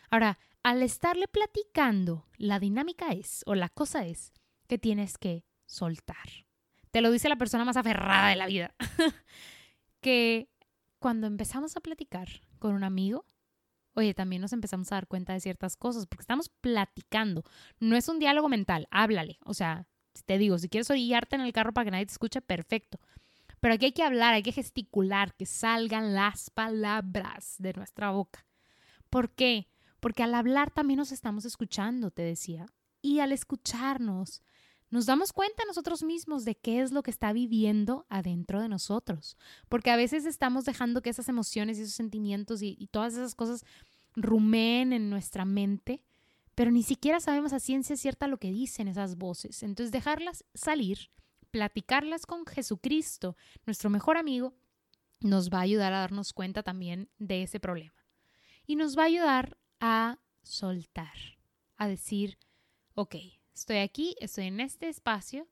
Ahora, 0.09 0.39
al 0.67 0.83
estarle 0.83 1.29
platicando, 1.29 2.25
la 2.35 2.59
dinámica 2.59 3.13
es, 3.13 3.41
o 3.45 3.55
la 3.55 3.69
cosa 3.69 4.05
es, 4.05 4.33
que 4.67 4.77
tienes 4.77 5.17
que 5.17 5.45
soltar. 5.65 6.45
Te 6.91 6.99
lo 6.99 7.09
dice 7.09 7.29
la 7.29 7.37
persona 7.37 7.63
más 7.63 7.77
aferrada 7.77 8.27
de 8.27 8.35
la 8.35 8.47
vida. 8.47 8.75
que 10.01 10.49
cuando 10.99 11.25
empezamos 11.25 11.77
a 11.77 11.79
platicar 11.79 12.27
con 12.59 12.73
un 12.73 12.83
amigo, 12.83 13.25
oye, 13.93 14.13
también 14.13 14.41
nos 14.41 14.51
empezamos 14.51 14.91
a 14.91 14.95
dar 14.95 15.07
cuenta 15.07 15.31
de 15.31 15.39
ciertas 15.39 15.77
cosas, 15.77 16.05
porque 16.05 16.23
estamos 16.23 16.49
platicando. 16.49 17.45
No 17.79 17.95
es 17.95 18.09
un 18.09 18.19
diálogo 18.19 18.49
mental, 18.49 18.89
háblale. 18.91 19.37
O 19.45 19.53
sea, 19.53 19.87
te 20.25 20.37
digo, 20.37 20.57
si 20.57 20.67
quieres 20.67 20.89
orillarte 20.89 21.37
en 21.37 21.43
el 21.43 21.53
carro 21.53 21.73
para 21.73 21.85
que 21.85 21.91
nadie 21.91 22.07
te 22.07 22.11
escuche, 22.11 22.41
perfecto. 22.41 22.99
Pero 23.61 23.73
aquí 23.73 23.85
hay 23.85 23.93
que 23.93 24.03
hablar, 24.03 24.33
hay 24.33 24.43
que 24.43 24.51
gesticular, 24.51 25.33
que 25.33 25.45
salgan 25.45 26.13
las 26.13 26.49
palabras 26.49 27.55
de 27.57 27.71
nuestra 27.71 28.09
boca. 28.11 28.45
¿Por 29.09 29.29
qué? 29.29 29.69
Porque 29.99 30.23
al 30.23 30.33
hablar 30.35 30.71
también 30.71 30.97
nos 30.97 31.11
estamos 31.11 31.45
escuchando, 31.45 32.11
te 32.11 32.21
decía. 32.21 32.65
Y 33.01 33.19
al 33.19 33.31
escucharnos, 33.31 34.41
nos 34.89 35.05
damos 35.05 35.33
cuenta 35.33 35.63
nosotros 35.65 36.03
mismos 36.03 36.45
de 36.45 36.55
qué 36.55 36.81
es 36.81 36.91
lo 36.91 37.03
que 37.03 37.11
está 37.11 37.33
viviendo 37.33 38.05
adentro 38.09 38.61
de 38.61 38.69
nosotros. 38.69 39.37
Porque 39.69 39.91
a 39.91 39.97
veces 39.97 40.25
estamos 40.25 40.65
dejando 40.65 41.01
que 41.01 41.09
esas 41.09 41.29
emociones 41.29 41.77
y 41.77 41.81
esos 41.81 41.95
sentimientos 41.95 42.61
y, 42.61 42.87
todas 42.91 43.13
esas 43.13 43.35
cosas 43.35 43.65
rumeen 44.15 44.93
en 44.93 45.09
nuestra 45.09 45.45
mente, 45.45 46.03
pero 46.55 46.71
ni 46.71 46.83
siquiera 46.83 47.19
sabemos 47.19 47.53
a 47.53 47.59
ciencia 47.59 47.95
cierta 47.95 48.27
lo 48.27 48.37
que 48.37 48.51
dicen 48.51 48.87
esas 48.87 49.17
voces. 49.17 49.61
Entonces 49.61 49.91
dejarlas 49.91 50.43
salir 50.53 51.11
platicarlas 51.57 52.25
con 52.25 52.45
Jesucristo, 52.45 53.35
nuestro 53.65 53.89
mejor 53.89 54.17
amigo, 54.17 54.53
nos 55.19 55.49
va 55.49 55.59
a 55.59 55.61
ayudar 55.61 55.93
a 55.93 55.99
darnos 55.99 56.33
cuenta 56.33 56.63
también 56.63 57.09
de 57.17 57.43
ese 57.43 57.59
problema. 57.59 58.05
Y 58.65 58.75
nos 58.75 58.97
va 58.97 59.03
a 59.03 59.07
ayudar 59.07 59.57
a 59.79 60.17
soltar, 60.43 61.15
a 61.77 61.87
decir, 61.87 62.37
ok, 62.95 63.15
estoy 63.53 63.77
aquí, 63.77 64.15
estoy 64.19 64.45
en 64.45 64.59
este 64.59 64.89
espacio 64.89 65.47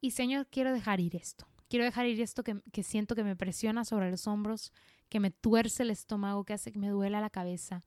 y 0.00 0.12
Señor, 0.12 0.46
quiero 0.50 0.72
dejar 0.72 1.00
ir 1.00 1.16
esto. 1.16 1.46
Quiero 1.68 1.84
dejar 1.84 2.06
ir 2.06 2.20
esto 2.20 2.42
que, 2.44 2.82
siento 2.82 3.14
que 3.14 3.24
me 3.24 3.36
presiona 3.36 3.84
sobre 3.84 4.10
los 4.10 4.26
hombros, 4.26 4.72
que 5.08 5.20
me 5.20 5.30
tuerce 5.30 5.82
el 5.82 5.90
estómago, 5.90 6.44
que 6.44 6.54
hace 6.54 6.72
que 6.72 6.78
me 6.78 6.88
duela 6.88 7.20
la 7.20 7.30
cabeza. 7.30 7.84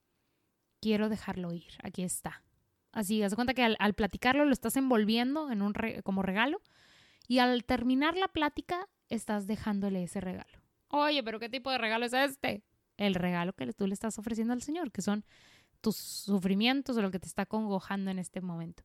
Quiero 0.80 1.10
dejarlo 1.10 1.52
ir. 1.52 1.74
Aquí 1.84 2.04
está. 2.04 2.44
Así, 2.92 3.24
haz 3.24 3.34
cuenta 3.34 3.54
que 3.54 3.64
al, 3.64 3.94
platicarlo 3.96 4.46
lo 4.46 4.52
estás 4.52 4.76
envolviendo 4.78 5.50
en 5.50 5.62
un 5.62 5.74
como 6.04 6.22
regalo 6.22 6.62
y 7.28 7.40
al 7.40 7.64
terminar 7.64 8.18
la 8.18 8.28
plática, 8.28 8.88
estás 9.10 9.48
dejándole 9.48 10.04
ese 10.04 10.22
regalo. 10.22 10.62
Oye, 10.90 11.24
pero 11.24 11.40
¿qué 11.40 11.50
tipo 11.50 11.72
de 11.72 11.78
regalo 11.78 12.06
es 12.06 12.14
este? 12.14 12.64
El 13.02 13.16
regalo 13.16 13.54
que 13.54 13.72
tú 13.74 13.88
le 13.88 13.94
estás 13.94 14.20
ofreciendo 14.20 14.54
al 14.54 14.62
Señor, 14.62 14.92
que 14.92 15.02
son 15.02 15.26
tus 15.82 15.96
sufrimientos 15.96 16.96
o 16.96 17.02
lo 17.02 17.10
que 17.10 17.20
te 17.20 17.28
está 17.28 17.46
congojando 17.48 18.12
en 18.12 18.20
este 18.20 18.42
momento. 18.42 18.84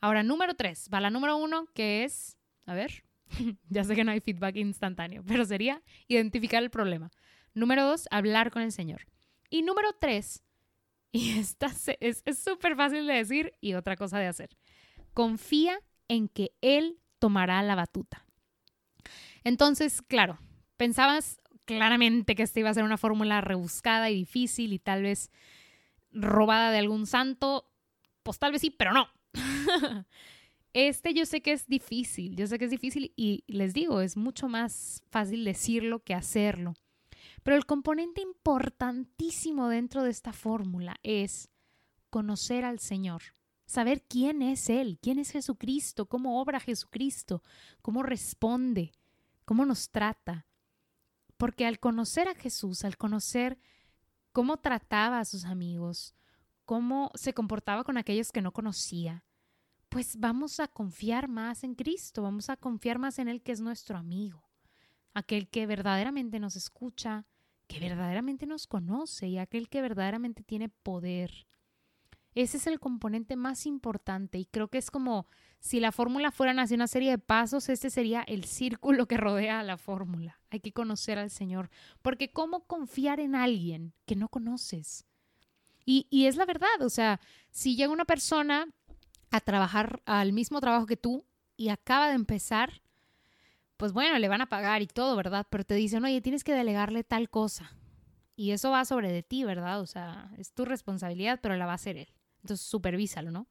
Ahora, 0.00 0.22
número 0.22 0.54
tres, 0.54 0.88
va 0.92 1.00
la 1.00 1.10
número 1.10 1.36
uno, 1.36 1.66
que 1.74 2.04
es, 2.04 2.38
a 2.64 2.74
ver, 2.74 3.04
ya 3.68 3.84
sé 3.84 3.94
que 3.94 4.04
no 4.04 4.12
hay 4.12 4.20
feedback 4.20 4.56
instantáneo, 4.56 5.22
pero 5.26 5.44
sería 5.44 5.82
identificar 6.06 6.62
el 6.62 6.70
problema. 6.70 7.10
Número 7.52 7.84
dos, 7.84 8.08
hablar 8.10 8.50
con 8.50 8.62
el 8.62 8.72
Señor. 8.72 9.02
Y 9.50 9.62
número 9.62 9.92
tres, 10.00 10.42
y 11.12 11.38
esta 11.38 11.70
es 12.00 12.22
súper 12.38 12.74
fácil 12.74 13.06
de 13.06 13.14
decir 13.14 13.52
y 13.60 13.74
otra 13.74 13.96
cosa 13.96 14.18
de 14.18 14.28
hacer, 14.28 14.56
confía 15.12 15.78
en 16.08 16.28
que 16.28 16.52
Él 16.62 16.98
tomará 17.18 17.62
la 17.62 17.74
batuta. 17.74 18.24
Entonces, 19.44 20.02
claro, 20.02 20.38
pensabas 20.76 21.40
claramente 21.68 22.34
que 22.34 22.42
esta 22.42 22.60
iba 22.60 22.70
a 22.70 22.74
ser 22.74 22.82
una 22.82 22.96
fórmula 22.96 23.40
rebuscada 23.40 24.10
y 24.10 24.16
difícil 24.16 24.72
y 24.72 24.78
tal 24.80 25.02
vez 25.02 25.30
robada 26.10 26.72
de 26.72 26.78
algún 26.78 27.06
santo. 27.06 27.70
Pues 28.22 28.38
tal 28.38 28.52
vez 28.52 28.62
sí, 28.62 28.70
pero 28.70 28.92
no. 28.92 29.08
Este 30.74 31.14
yo 31.14 31.24
sé 31.24 31.40
que 31.40 31.52
es 31.52 31.66
difícil, 31.66 32.36
yo 32.36 32.46
sé 32.46 32.58
que 32.58 32.66
es 32.66 32.70
difícil 32.70 33.12
y 33.16 33.42
les 33.48 33.72
digo, 33.72 34.02
es 34.02 34.16
mucho 34.16 34.48
más 34.48 35.02
fácil 35.10 35.42
decirlo 35.44 36.04
que 36.04 36.14
hacerlo. 36.14 36.74
Pero 37.42 37.56
el 37.56 37.64
componente 37.64 38.20
importantísimo 38.20 39.68
dentro 39.68 40.04
de 40.04 40.10
esta 40.10 40.32
fórmula 40.32 40.96
es 41.02 41.48
conocer 42.10 42.64
al 42.66 42.80
Señor 42.80 43.22
saber 43.68 44.02
quién 44.08 44.40
es 44.42 44.70
Él, 44.70 44.98
quién 45.00 45.18
es 45.18 45.30
Jesucristo, 45.30 46.06
cómo 46.06 46.40
obra 46.40 46.58
Jesucristo, 46.58 47.42
cómo 47.82 48.02
responde, 48.02 48.92
cómo 49.44 49.66
nos 49.66 49.90
trata. 49.90 50.46
Porque 51.38 51.64
al 51.66 51.80
conocer 51.80 52.28
a 52.28 52.34
Jesús, 52.34 52.84
al 52.84 52.98
conocer 52.98 53.58
cómo 54.32 54.58
trataba 54.58 55.20
a 55.20 55.24
sus 55.24 55.46
amigos, 55.46 56.14
cómo 56.66 57.10
se 57.14 57.32
comportaba 57.32 57.84
con 57.84 57.96
aquellos 57.96 58.30
que 58.30 58.42
no 58.42 58.52
conocía, 58.52 59.24
pues 59.88 60.18
vamos 60.18 60.60
a 60.60 60.68
confiar 60.68 61.28
más 61.28 61.64
en 61.64 61.74
Cristo, 61.74 62.22
vamos 62.22 62.50
a 62.50 62.56
confiar 62.56 62.98
más 62.98 63.18
en 63.18 63.28
Él 63.28 63.40
que 63.40 63.52
es 63.52 63.60
nuestro 63.60 63.96
amigo, 63.96 64.50
aquel 65.14 65.48
que 65.48 65.66
verdaderamente 65.66 66.40
nos 66.40 66.56
escucha, 66.56 67.26
que 67.66 67.80
verdaderamente 67.80 68.46
nos 68.46 68.66
conoce 68.66 69.28
y 69.28 69.38
aquel 69.38 69.68
que 69.68 69.80
verdaderamente 69.80 70.42
tiene 70.42 70.68
poder. 70.68 71.46
Ese 72.34 72.58
es 72.58 72.66
el 72.66 72.80
componente 72.80 73.36
más 73.36 73.64
importante 73.64 74.38
y 74.38 74.44
creo 74.44 74.68
que 74.68 74.78
es 74.78 74.90
como 74.90 75.26
si 75.60 75.80
la 75.80 75.92
fórmula 75.92 76.30
fuera 76.30 76.60
así 76.60 76.74
una 76.74 76.86
serie 76.86 77.10
de 77.10 77.18
pasos, 77.18 77.68
este 77.68 77.90
sería 77.90 78.22
el 78.22 78.44
círculo 78.44 79.06
que 79.06 79.16
rodea 79.16 79.60
a 79.60 79.64
la 79.64 79.76
fórmula. 79.76 80.40
Hay 80.50 80.60
que 80.60 80.72
conocer 80.72 81.18
al 81.18 81.30
Señor, 81.30 81.70
porque 82.02 82.32
¿cómo 82.32 82.66
confiar 82.66 83.20
en 83.20 83.34
alguien 83.34 83.92
que 84.06 84.16
no 84.16 84.28
conoces? 84.28 85.04
Y, 85.84 86.06
y 86.10 86.26
es 86.26 86.36
la 86.36 86.44
verdad, 86.44 86.82
o 86.82 86.90
sea, 86.90 87.20
si 87.50 87.76
llega 87.76 87.92
una 87.92 88.04
persona 88.04 88.66
a 89.30 89.40
trabajar 89.40 90.02
al 90.06 90.32
mismo 90.32 90.60
trabajo 90.60 90.86
que 90.86 90.96
tú 90.96 91.24
y 91.56 91.70
acaba 91.70 92.08
de 92.08 92.14
empezar, 92.14 92.82
pues 93.76 93.92
bueno, 93.92 94.18
le 94.18 94.28
van 94.28 94.40
a 94.40 94.48
pagar 94.48 94.82
y 94.82 94.86
todo, 94.86 95.16
¿verdad? 95.16 95.46
Pero 95.50 95.64
te 95.64 95.74
dicen, 95.74 96.04
oye, 96.04 96.20
tienes 96.20 96.44
que 96.44 96.54
delegarle 96.54 97.04
tal 97.04 97.30
cosa. 97.30 97.72
Y 98.36 98.52
eso 98.52 98.70
va 98.70 98.84
sobre 98.84 99.10
de 99.10 99.22
ti, 99.22 99.44
¿verdad? 99.44 99.80
O 99.80 99.86
sea, 99.86 100.30
es 100.38 100.52
tu 100.52 100.64
responsabilidad, 100.64 101.40
pero 101.42 101.56
la 101.56 101.66
va 101.66 101.72
a 101.72 101.76
hacer 101.76 101.96
él 101.96 102.08
entonces 102.42 102.66
supervísalo, 102.66 103.30
¿no? 103.30 103.46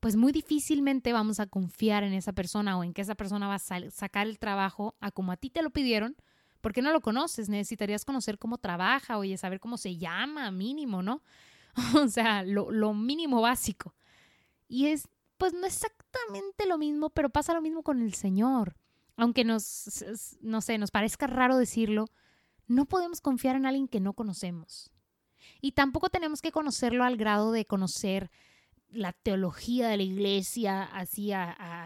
Pues 0.00 0.16
muy 0.16 0.32
difícilmente 0.32 1.12
vamos 1.12 1.40
a 1.40 1.46
confiar 1.46 2.04
en 2.04 2.14
esa 2.14 2.32
persona 2.32 2.78
o 2.78 2.84
en 2.84 2.94
que 2.94 3.02
esa 3.02 3.14
persona 3.14 3.48
va 3.48 3.56
a 3.56 3.90
sacar 3.90 4.26
el 4.26 4.38
trabajo 4.38 4.96
a 5.00 5.10
como 5.10 5.32
a 5.32 5.36
ti 5.36 5.50
te 5.50 5.62
lo 5.62 5.70
pidieron, 5.70 6.16
porque 6.60 6.82
no 6.82 6.92
lo 6.92 7.00
conoces, 7.00 7.48
necesitarías 7.48 8.04
conocer 8.04 8.38
cómo 8.38 8.58
trabaja, 8.58 9.18
oye, 9.18 9.36
saber 9.36 9.60
cómo 9.60 9.76
se 9.76 9.96
llama, 9.96 10.50
mínimo, 10.50 11.02
¿no? 11.02 11.22
o 12.02 12.08
sea, 12.08 12.42
lo, 12.42 12.70
lo 12.70 12.94
mínimo 12.94 13.40
básico. 13.40 13.94
Y 14.68 14.86
es, 14.86 15.08
pues 15.36 15.52
no 15.52 15.66
exactamente 15.66 16.66
lo 16.66 16.78
mismo, 16.78 17.10
pero 17.10 17.30
pasa 17.30 17.54
lo 17.54 17.62
mismo 17.62 17.82
con 17.82 18.02
el 18.02 18.14
Señor. 18.14 18.76
Aunque 19.16 19.44
nos, 19.44 20.04
no 20.40 20.60
sé, 20.60 20.78
nos 20.78 20.90
parezca 20.90 21.26
raro 21.26 21.58
decirlo, 21.58 22.06
no 22.66 22.86
podemos 22.86 23.20
confiar 23.20 23.56
en 23.56 23.66
alguien 23.66 23.88
que 23.88 24.00
no 24.00 24.14
conocemos. 24.14 24.90
Y 25.60 25.72
tampoco 25.72 26.08
tenemos 26.08 26.40
que 26.40 26.52
conocerlo 26.52 27.04
al 27.04 27.16
grado 27.16 27.52
de 27.52 27.66
conocer 27.66 28.30
la 28.92 29.12
teología 29.12 29.88
de 29.88 29.96
la 29.96 30.02
iglesia 30.02 30.82
así 30.82 31.32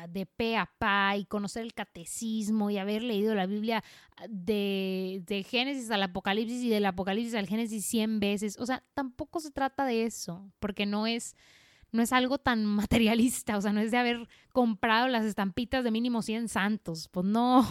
de 0.09 0.27
pe 0.27 0.57
a 0.57 0.67
pa 0.67 1.17
y 1.17 1.25
conocer 1.25 1.63
el 1.63 1.75
catecismo 1.75 2.71
y 2.71 2.79
haber 2.79 3.03
leído 3.03 3.35
la 3.35 3.47
Biblia 3.47 3.85
de, 4.29 5.23
de, 5.27 5.43
Génesis 5.43 5.91
al 5.91 6.03
Apocalipsis 6.03 6.63
y 6.63 6.71
del 6.71 6.87
Apocalipsis 6.87 7.35
al 7.35 7.47
Génesis 7.47 7.85
100 7.87 8.21
veces. 8.21 8.59
O 8.59 8.67
sea, 8.67 8.83
tampoco 8.95 9.41
se 9.41 9.51
trata 9.51 9.85
de 9.85 10.05
eso, 10.05 10.51
porque 10.61 10.87
no 10.87 11.07
es, 11.07 11.37
no 11.93 12.03
es 12.03 12.13
algo 12.13 12.39
tan 12.39 12.65
materialista, 12.67 13.57
o 13.57 13.61
sea, 13.61 13.73
no 13.73 13.81
es 13.81 13.91
de 13.91 13.99
haber 13.99 14.29
comprado 14.53 15.09
las 15.09 15.25
estampitas 15.25 15.85
de 15.85 15.91
mínimo 15.91 16.23
100 16.23 16.49
santos, 16.49 17.09
pues 17.09 17.27
no. 17.27 17.67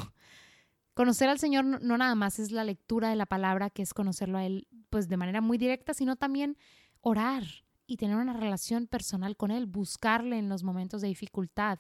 Conocer 0.93 1.27
al 1.27 1.39
Señor 1.39 1.65
no, 1.65 1.97
nada 1.97 2.13
más 2.13 2.37
es 2.37 2.51
la 2.51 2.63
lectura 2.63 3.09
de 3.09 3.15
la 3.15 3.25
palabra, 3.25 3.71
que 3.71 3.81
es 3.81 3.93
conocerlo 3.95 4.37
a 4.37 4.45
Él 4.45 4.67
pues 4.91 5.09
de 5.09 5.17
manera 5.17 5.41
muy 5.41 5.57
directa, 5.57 5.95
sino 5.95 6.17
también 6.17 6.55
orar 7.01 7.62
y 7.93 7.97
tener 7.97 8.17
una 8.17 8.33
relación 8.33 8.87
personal 8.87 9.37
con 9.37 9.51
Él, 9.51 9.67
buscarle 9.67 10.39
en 10.39 10.49
los 10.49 10.63
momentos 10.63 11.01
de 11.01 11.09
dificultad. 11.09 11.79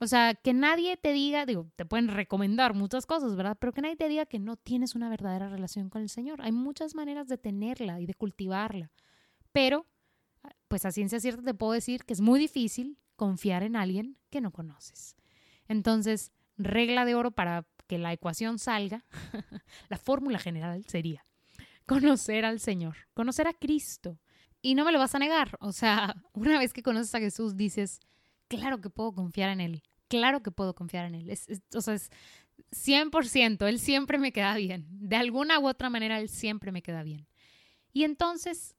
O 0.00 0.06
sea, 0.08 0.34
que 0.34 0.52
nadie 0.52 0.96
te 0.96 1.12
diga, 1.12 1.46
te 1.46 1.84
pueden 1.84 2.08
recomendar 2.08 2.74
muchas 2.74 3.06
cosas, 3.06 3.36
¿verdad? 3.36 3.56
Pero 3.60 3.72
que 3.72 3.80
nadie 3.80 3.94
te 3.94 4.08
diga 4.08 4.26
que 4.26 4.40
no 4.40 4.56
tienes 4.56 4.96
una 4.96 5.08
verdadera 5.08 5.48
relación 5.48 5.88
con 5.88 6.02
el 6.02 6.08
Señor. 6.08 6.42
Hay 6.42 6.50
muchas 6.50 6.96
maneras 6.96 7.28
de 7.28 7.38
tenerla 7.38 8.00
y 8.00 8.06
de 8.06 8.14
cultivarla. 8.14 8.90
Pero, 9.52 9.86
pues 10.66 10.84
a 10.84 10.90
ciencia 10.90 11.20
cierta 11.20 11.42
te 11.42 11.54
puedo 11.54 11.72
decir 11.72 12.04
que 12.04 12.14
es 12.14 12.20
muy 12.20 12.40
difícil 12.40 12.98
confiar 13.14 13.62
en 13.62 13.76
alguien 13.76 14.16
que 14.30 14.40
no 14.40 14.50
conoces. 14.50 15.14
Entonces, 15.68 16.32
regla 16.56 17.04
de 17.04 17.14
oro 17.14 17.30
para 17.30 17.66
que 17.86 17.98
la 17.98 18.12
ecuación 18.12 18.58
salga, 18.58 19.04
la 19.88 19.98
fórmula 19.98 20.40
general 20.40 20.84
sería, 20.88 21.24
conocer 21.86 22.44
al 22.44 22.58
Señor, 22.58 22.96
conocer 23.14 23.46
a 23.46 23.52
Cristo. 23.52 24.18
Y 24.62 24.74
no 24.74 24.84
me 24.84 24.92
lo 24.92 24.98
vas 24.98 25.14
a 25.14 25.18
negar. 25.18 25.56
O 25.60 25.72
sea, 25.72 26.14
una 26.32 26.58
vez 26.58 26.72
que 26.72 26.82
conoces 26.82 27.14
a 27.14 27.20
Jesús, 27.20 27.56
dices, 27.56 28.00
claro 28.48 28.80
que 28.80 28.90
puedo 28.90 29.12
confiar 29.12 29.50
en 29.50 29.60
Él. 29.60 29.82
Claro 30.08 30.42
que 30.42 30.50
puedo 30.50 30.74
confiar 30.74 31.06
en 31.06 31.14
Él. 31.14 31.38
o 31.74 31.80
sea, 31.80 31.94
es 31.94 32.10
100%. 32.72 33.68
Él 33.68 33.78
siempre 33.78 34.18
me 34.18 34.32
queda 34.32 34.54
bien. 34.56 34.86
De 34.90 35.16
alguna 35.16 35.58
u 35.58 35.68
otra 35.68 35.88
manera, 35.88 36.20
Él 36.20 36.28
siempre 36.28 36.72
me 36.72 36.82
queda 36.82 37.02
bien. 37.02 37.26
Y 37.92 38.04
entonces, 38.04 38.76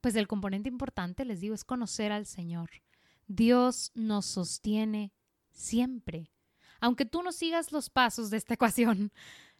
pues 0.00 0.14
el 0.16 0.28
componente 0.28 0.68
importante, 0.68 1.24
les 1.24 1.40
digo, 1.40 1.54
es 1.54 1.64
conocer 1.64 2.12
al 2.12 2.26
Señor. 2.26 2.70
Dios 3.26 3.90
nos 3.94 4.26
sostiene 4.26 5.12
siempre. 5.50 6.30
Aunque 6.80 7.06
tú 7.06 7.22
no 7.22 7.32
sigas 7.32 7.72
los 7.72 7.88
pasos 7.88 8.30
de 8.30 8.36
esta 8.36 8.54
ecuación, 8.54 9.12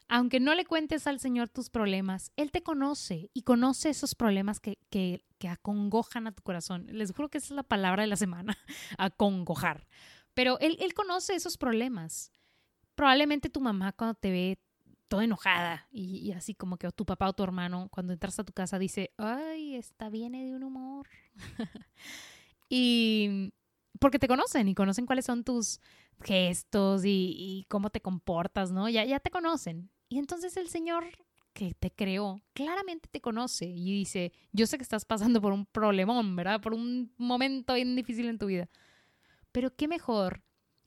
aunque 0.09 0.41
no 0.41 0.55
le 0.55 0.65
cuentes 0.65 1.07
al 1.07 1.21
Señor 1.21 1.49
tus 1.49 1.71
problemas, 1.71 2.31
Él 2.37 2.51
te 2.51 2.63
conoce 2.63 3.31
y 3.33 3.43
conoce 3.43 3.91
esos 3.91 4.15
problemas 4.15 4.61
que, 4.61 4.79
que, 4.91 5.25
acongojan 5.47 6.27
a 6.27 6.33
tu 6.33 6.43
corazón. 6.43 6.87
Les 6.91 7.13
juro 7.13 7.29
que 7.29 7.37
esa 7.37 7.49
es 7.49 7.57
la 7.57 7.63
palabra 7.63 8.03
de 8.03 8.07
la 8.07 8.17
semana, 8.17 8.57
acongojar. 8.99 9.87
Pero 10.33 10.59
él, 10.61 10.79
él 10.81 10.95
conoce 10.95 11.35
esos 11.35 11.59
problemas. 11.59 12.33
Probablemente 12.95 13.51
tu 13.51 13.61
mamá 13.61 13.93
cuando 13.93 14.15
te 14.15 14.31
ve 14.31 14.59
toda 15.07 15.25
enojada 15.25 15.87
y, 15.91 16.17
y, 16.17 16.33
así 16.33 16.55
como 16.55 16.79
que 16.79 16.91
tu 16.93 17.05
papá 17.05 17.29
o 17.29 17.35
tu 17.35 17.43
hermano 17.43 17.89
cuando 17.91 18.15
entras 18.15 18.39
a 18.39 18.45
tu 18.45 18.55
casa 18.55 18.79
dice, 18.79 19.13
ay, 19.19 19.77
esta 19.77 20.09
viene 20.09 20.47
de 20.47 20.55
un 20.55 20.63
humor. 20.63 21.09
y 22.71 23.53
porque 24.01 24.19
te 24.19 24.29
conocen 24.29 24.69
y 24.69 24.75
conocen 24.75 25.07
cuáles 25.07 25.27
son 25.27 25.45
tus 25.45 25.81
gestos 26.23 27.05
y, 27.05 27.35
y, 27.37 27.65
cómo 27.69 27.91
te 27.91 28.01
comportas, 28.01 28.73
¿no? 28.73 28.89
Ya, 28.89 29.05
ya 29.05 29.21
te 29.21 29.31
conocen. 29.31 29.91
Y 30.09 30.19
entonces 30.19 30.57
el 30.57 30.69
Señor 30.69 31.05
que 31.55 31.73
te 31.73 31.91
creó 31.91 32.43
claramente 32.53 33.09
te 33.11 33.21
conoce 33.21 33.65
y 33.65 33.93
dice, 33.93 34.33
yo 34.53 34.67
sé 34.67 34.77
que 34.77 34.83
estás 34.83 35.05
pasando 35.05 35.41
por 35.41 35.53
un 35.53 35.65
problemón, 35.67 36.37
¿verdad? 36.37 36.61
Por 36.61 36.75
un 36.75 37.15
momento 37.17 37.75
bien 37.75 37.95
difícil 37.97 38.29
en 38.29 38.39
tu 38.39 38.47
vida. 38.47 38.69
Pero 39.53 39.75
qué 39.75 39.87
mejor, 39.87 40.43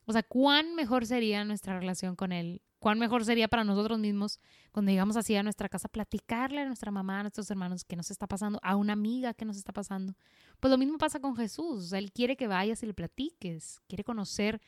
o 0.05 0.11
sea, 0.11 0.23
cuán 0.23 0.75
mejor 0.75 1.05
sería 1.05 1.45
nuestra 1.45 1.79
relación 1.79 2.17
con 2.17 2.33
Él, 2.33 2.61
cuán 2.79 2.99
mejor 2.99 3.23
sería 3.23 3.47
para 3.47 3.63
nosotros 3.63 3.97
mismos 3.97 4.39
cuando 4.73 4.91
llegamos 4.91 5.15
así 5.15 5.35
a 5.35 5.41
nuestra 5.41 5.69
casa, 5.69 5.87
platicarle 5.87 6.61
a 6.61 6.65
nuestra 6.65 6.91
mamá, 6.91 7.19
a 7.19 7.23
nuestros 7.23 7.49
hermanos 7.49 7.85
qué 7.85 7.95
nos 7.95 8.11
está 8.11 8.27
pasando, 8.27 8.59
a 8.61 8.75
una 8.75 8.93
amiga 8.93 9.33
qué 9.33 9.45
nos 9.45 9.57
está 9.57 9.71
pasando. 9.71 10.15
Pues 10.59 10.69
lo 10.69 10.77
mismo 10.77 10.97
pasa 10.97 11.21
con 11.21 11.37
Jesús, 11.37 11.93
Él 11.93 12.11
quiere 12.11 12.35
que 12.35 12.47
vayas 12.47 12.83
y 12.83 12.87
le 12.87 12.93
platiques, 12.93 13.79
quiere 13.87 14.03
conocer 14.03 14.61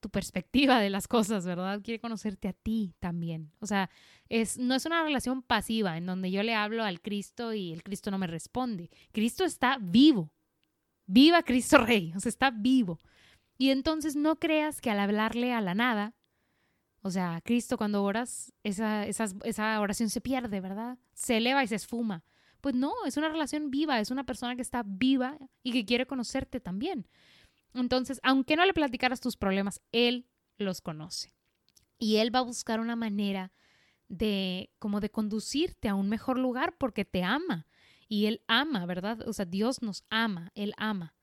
tu 0.00 0.10
perspectiva 0.10 0.80
de 0.80 0.90
las 0.90 1.06
cosas, 1.06 1.46
¿verdad? 1.46 1.80
Quiere 1.82 2.00
conocerte 2.00 2.48
a 2.48 2.52
ti 2.52 2.94
también. 2.98 3.52
O 3.60 3.66
sea, 3.66 3.90
es, 4.28 4.58
no 4.58 4.74
es 4.74 4.86
una 4.86 5.02
relación 5.02 5.42
pasiva 5.42 5.96
en 5.96 6.06
donde 6.06 6.30
yo 6.30 6.42
le 6.42 6.54
hablo 6.54 6.82
al 6.82 7.00
Cristo 7.00 7.52
y 7.52 7.72
el 7.72 7.82
Cristo 7.82 8.10
no 8.10 8.18
me 8.18 8.26
responde. 8.26 8.90
Cristo 9.12 9.44
está 9.44 9.78
vivo. 9.80 10.32
Viva 11.06 11.42
Cristo 11.42 11.78
Rey, 11.84 12.12
o 12.16 12.20
sea, 12.20 12.30
está 12.30 12.50
vivo. 12.50 12.98
Y 13.58 13.70
entonces 13.70 14.16
no 14.16 14.36
creas 14.36 14.80
que 14.80 14.90
al 14.90 15.00
hablarle 15.00 15.52
a 15.52 15.60
la 15.60 15.74
nada, 15.74 16.14
o 17.02 17.10
sea, 17.10 17.40
Cristo 17.44 17.76
cuando 17.76 18.02
oras, 18.02 18.52
esa, 18.62 19.06
esa 19.06 19.80
oración 19.80 20.10
se 20.10 20.20
pierde, 20.20 20.60
¿verdad? 20.60 20.98
Se 21.12 21.36
eleva 21.36 21.62
y 21.62 21.68
se 21.68 21.76
esfuma. 21.76 22.24
Pues 22.60 22.74
no, 22.74 22.92
es 23.06 23.16
una 23.16 23.28
relación 23.28 23.70
viva, 23.70 24.00
es 24.00 24.10
una 24.10 24.24
persona 24.24 24.54
que 24.54 24.62
está 24.62 24.82
viva 24.84 25.38
y 25.62 25.72
que 25.72 25.84
quiere 25.84 26.06
conocerte 26.06 26.60
también. 26.60 27.06
Entonces, 27.74 28.20
aunque 28.22 28.56
no 28.56 28.64
le 28.64 28.74
platicaras 28.74 29.20
tus 29.20 29.36
problemas, 29.36 29.80
él 29.92 30.28
los 30.58 30.80
conoce. 30.80 31.32
Y 31.98 32.16
él 32.16 32.34
va 32.34 32.40
a 32.40 32.42
buscar 32.42 32.80
una 32.80 32.96
manera 32.96 33.52
de 34.08 34.70
como 34.78 35.00
de 35.00 35.10
conducirte 35.10 35.88
a 35.88 35.94
un 35.94 36.08
mejor 36.08 36.38
lugar 36.38 36.76
porque 36.78 37.04
te 37.04 37.22
ama. 37.22 37.66
Y 38.08 38.26
él 38.26 38.42
ama, 38.48 38.86
¿verdad? 38.86 39.26
O 39.28 39.32
sea, 39.32 39.44
Dios 39.44 39.82
nos 39.82 40.04
ama, 40.10 40.50
él 40.54 40.74
ama. 40.76 41.14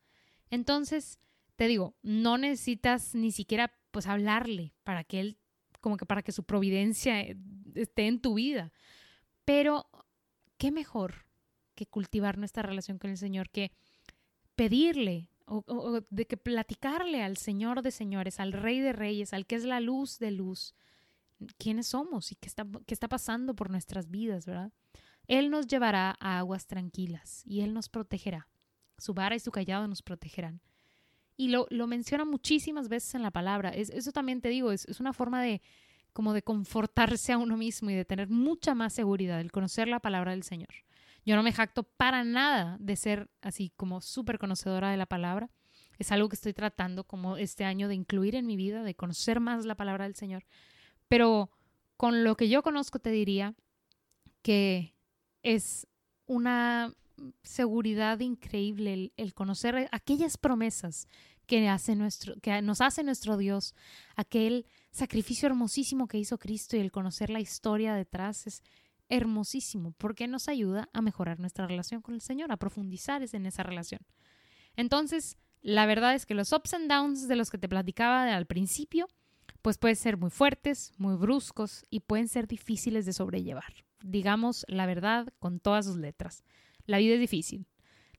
Entonces, 0.49 1.19
te 1.57 1.67
digo, 1.67 1.95
no 2.01 2.37
necesitas 2.37 3.13
ni 3.13 3.31
siquiera 3.31 3.73
pues 3.91 4.07
hablarle 4.07 4.73
para 4.83 5.03
que 5.03 5.19
él 5.19 5.37
como 5.81 5.97
que 5.97 6.05
para 6.05 6.21
que 6.21 6.31
su 6.31 6.43
providencia 6.43 7.21
eh, 7.21 7.37
esté 7.75 8.07
en 8.07 8.21
tu 8.21 8.35
vida. 8.35 8.71
Pero 9.45 9.89
qué 10.57 10.71
mejor 10.71 11.25
que 11.75 11.85
cultivar 11.85 12.37
nuestra 12.37 12.63
relación 12.63 12.97
con 12.97 13.11
el 13.11 13.17
Señor 13.17 13.49
que 13.49 13.71
pedirle 14.55 15.29
o, 15.47 16.01
de 16.09 16.27
que 16.27 16.37
platicarle 16.37 17.23
al 17.23 17.37
Señor 17.37 17.81
de 17.81 17.91
señores, 17.91 18.39
al 18.39 18.53
Rey 18.53 18.79
de 18.79 18.93
Reyes, 18.93 19.33
al 19.33 19.45
que 19.45 19.55
es 19.55 19.63
la 19.63 19.79
luz 19.79 20.19
de 20.19 20.31
luz, 20.31 20.75
quiénes 21.57 21.87
somos 21.87 22.31
y 22.31 22.35
qué 22.35 22.47
está, 22.47 22.65
qué 22.85 22.93
está 22.93 23.07
pasando 23.07 23.55
por 23.55 23.69
nuestras 23.69 24.09
vidas, 24.09 24.45
¿verdad? 24.45 24.71
Él 25.27 25.49
nos 25.49 25.67
llevará 25.67 26.15
a 26.19 26.39
aguas 26.39 26.67
tranquilas 26.67 27.43
y 27.45 27.61
Él 27.61 27.73
nos 27.73 27.89
protegerá. 27.89 28.47
Su 28.97 29.13
vara 29.13 29.35
y 29.35 29.39
su 29.39 29.51
callado 29.51 29.87
nos 29.87 30.01
protegerán. 30.01 30.61
Y 31.35 31.49
lo, 31.49 31.67
lo 31.69 31.85
menciona 31.85 32.25
muchísimas 32.25 32.89
veces 32.89 33.13
en 33.15 33.21
la 33.21 33.31
palabra. 33.31 33.69
Es, 33.69 33.89
eso 33.91 34.11
también 34.11 34.41
te 34.41 34.49
digo, 34.49 34.71
es, 34.71 34.85
es 34.85 34.99
una 34.99 35.13
forma 35.13 35.41
de 35.41 35.61
como 36.13 36.33
de 36.33 36.41
confortarse 36.41 37.31
a 37.31 37.37
uno 37.37 37.57
mismo 37.57 37.91
y 37.91 37.93
de 37.93 38.03
tener 38.03 38.27
mucha 38.27 38.73
más 38.73 38.91
seguridad, 38.93 39.39
el 39.39 39.51
conocer 39.51 39.87
la 39.87 39.99
palabra 39.99 40.31
del 40.31 40.41
Señor. 40.41 40.69
Yo 41.27 41.35
no 41.35 41.43
me 41.43 41.51
jacto 41.51 41.83
para 41.83 42.23
nada 42.23 42.77
de 42.79 42.95
ser 42.95 43.29
así 43.41 43.73
como 43.75 43.99
súper 43.99 44.39
conocedora 44.39 44.91
de 44.91 44.95
la 44.95 45.07
palabra. 45.07 45.49
Es 45.99 46.13
algo 46.13 46.29
que 46.29 46.37
estoy 46.37 46.53
tratando 46.53 47.03
como 47.03 47.35
este 47.35 47.65
año 47.65 47.89
de 47.89 47.95
incluir 47.95 48.33
en 48.33 48.45
mi 48.45 48.55
vida, 48.55 48.81
de 48.81 48.95
conocer 48.95 49.41
más 49.41 49.65
la 49.65 49.75
palabra 49.75 50.05
del 50.05 50.15
Señor. 50.15 50.45
Pero 51.09 51.51
con 51.97 52.23
lo 52.23 52.37
que 52.37 52.47
yo 52.47 52.63
conozco 52.63 52.99
te 52.99 53.11
diría 53.11 53.55
que 54.41 54.95
es 55.43 55.85
una 56.27 56.93
seguridad 57.43 58.21
increíble 58.21 59.11
el, 59.17 59.33
conocer 59.33 59.89
aquellas 59.91 60.37
promesas 60.37 61.09
que, 61.45 61.67
hace 61.67 61.97
nuestro, 61.97 62.39
que 62.39 62.61
nos 62.61 62.79
hace 62.79 63.03
nuestro 63.03 63.35
Dios, 63.35 63.75
aquel 64.15 64.65
sacrificio 64.91 65.47
hermosísimo 65.47 66.07
que 66.07 66.19
hizo 66.19 66.37
Cristo 66.37 66.77
y 66.77 66.79
el 66.79 66.91
conocer 66.93 67.29
la 67.29 67.41
historia 67.41 67.95
detrás 67.95 68.47
es, 68.47 68.63
hermosísimo 69.09 69.93
porque 69.97 70.27
nos 70.27 70.47
ayuda 70.47 70.89
a 70.93 71.01
mejorar 71.01 71.39
nuestra 71.39 71.67
relación 71.67 72.01
con 72.01 72.13
el 72.13 72.21
Señor, 72.21 72.51
a 72.51 72.57
profundizar 72.57 73.23
en 73.31 73.45
esa 73.45 73.63
relación. 73.63 74.01
Entonces, 74.75 75.37
la 75.61 75.85
verdad 75.85 76.15
es 76.15 76.25
que 76.25 76.33
los 76.33 76.53
ups 76.53 76.73
and 76.73 76.89
downs 76.89 77.27
de 77.27 77.35
los 77.35 77.49
que 77.49 77.57
te 77.57 77.67
platicaba 77.67 78.35
al 78.35 78.45
principio, 78.45 79.07
pues 79.61 79.77
pueden 79.77 79.95
ser 79.95 80.17
muy 80.17 80.29
fuertes, 80.29 80.93
muy 80.97 81.15
bruscos 81.15 81.83
y 81.89 82.01
pueden 82.01 82.27
ser 82.27 82.47
difíciles 82.47 83.05
de 83.05 83.13
sobrellevar. 83.13 83.73
Digamos 84.01 84.65
la 84.67 84.85
verdad 84.85 85.27
con 85.39 85.59
todas 85.59 85.85
sus 85.85 85.97
letras. 85.97 86.43
La 86.85 86.99
vida 86.99 87.15
es 87.15 87.19
difícil. 87.19 87.67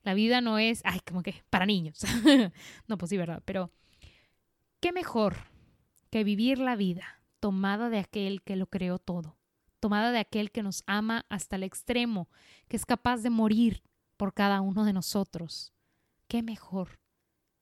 La 0.02 0.14
vida 0.14 0.40
no 0.40 0.58
es, 0.58 0.82
ay, 0.84 1.00
como 1.06 1.22
que 1.22 1.42
para 1.50 1.66
niños. 1.66 2.00
no, 2.86 2.98
pues 2.98 3.10
sí, 3.10 3.16
¿verdad? 3.16 3.42
Pero, 3.44 3.70
¿qué 4.80 4.92
mejor 4.92 5.36
que 6.10 6.24
vivir 6.24 6.58
la 6.58 6.76
vida 6.76 7.22
tomada 7.40 7.88
de 7.88 7.98
aquel 7.98 8.42
que 8.42 8.56
lo 8.56 8.66
creó 8.66 8.98
todo? 8.98 9.37
Tomada 9.78 10.12
de 10.12 10.18
aquel 10.18 10.50
que 10.50 10.62
nos 10.62 10.82
ama 10.86 11.26
hasta 11.28 11.56
el 11.56 11.62
extremo, 11.62 12.28
que 12.68 12.76
es 12.76 12.86
capaz 12.86 13.18
de 13.18 13.30
morir 13.30 13.82
por 14.16 14.34
cada 14.34 14.60
uno 14.60 14.84
de 14.84 14.92
nosotros. 14.92 15.72
¿Qué 16.26 16.42
mejor 16.42 17.00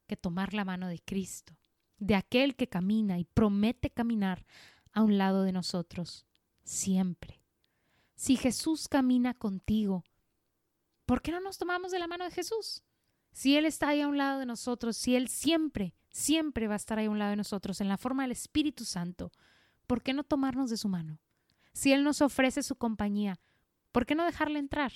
que 0.06 0.16
tomar 0.16 0.54
la 0.54 0.64
mano 0.64 0.88
de 0.88 0.98
Cristo, 0.98 1.56
de 1.98 2.14
aquel 2.14 2.56
que 2.56 2.68
camina 2.68 3.18
y 3.18 3.24
promete 3.24 3.90
caminar 3.90 4.44
a 4.92 5.02
un 5.02 5.18
lado 5.18 5.42
de 5.42 5.52
nosotros, 5.52 6.26
siempre? 6.64 7.40
Si 8.14 8.36
Jesús 8.36 8.88
camina 8.88 9.34
contigo, 9.34 10.04
¿por 11.04 11.22
qué 11.22 11.30
no 11.32 11.40
nos 11.40 11.58
tomamos 11.58 11.92
de 11.92 11.98
la 11.98 12.06
mano 12.06 12.24
de 12.24 12.30
Jesús? 12.30 12.82
Si 13.32 13.56
Él 13.56 13.66
está 13.66 13.88
ahí 13.88 14.00
a 14.00 14.08
un 14.08 14.16
lado 14.16 14.38
de 14.38 14.46
nosotros, 14.46 14.96
si 14.96 15.14
Él 15.14 15.28
siempre, 15.28 15.94
siempre 16.08 16.66
va 16.66 16.74
a 16.74 16.76
estar 16.76 16.98
ahí 16.98 17.06
a 17.06 17.10
un 17.10 17.18
lado 17.18 17.30
de 17.30 17.36
nosotros 17.36 17.82
en 17.82 17.88
la 17.88 17.98
forma 17.98 18.22
del 18.22 18.32
Espíritu 18.32 18.86
Santo, 18.86 19.30
¿por 19.86 20.02
qué 20.02 20.14
no 20.14 20.24
tomarnos 20.24 20.70
de 20.70 20.78
su 20.78 20.88
mano? 20.88 21.20
Si 21.76 21.92
Él 21.92 22.04
nos 22.04 22.22
ofrece 22.22 22.62
su 22.62 22.76
compañía, 22.76 23.38
¿por 23.92 24.06
qué 24.06 24.14
no 24.14 24.24
dejarle 24.24 24.58
entrar? 24.58 24.92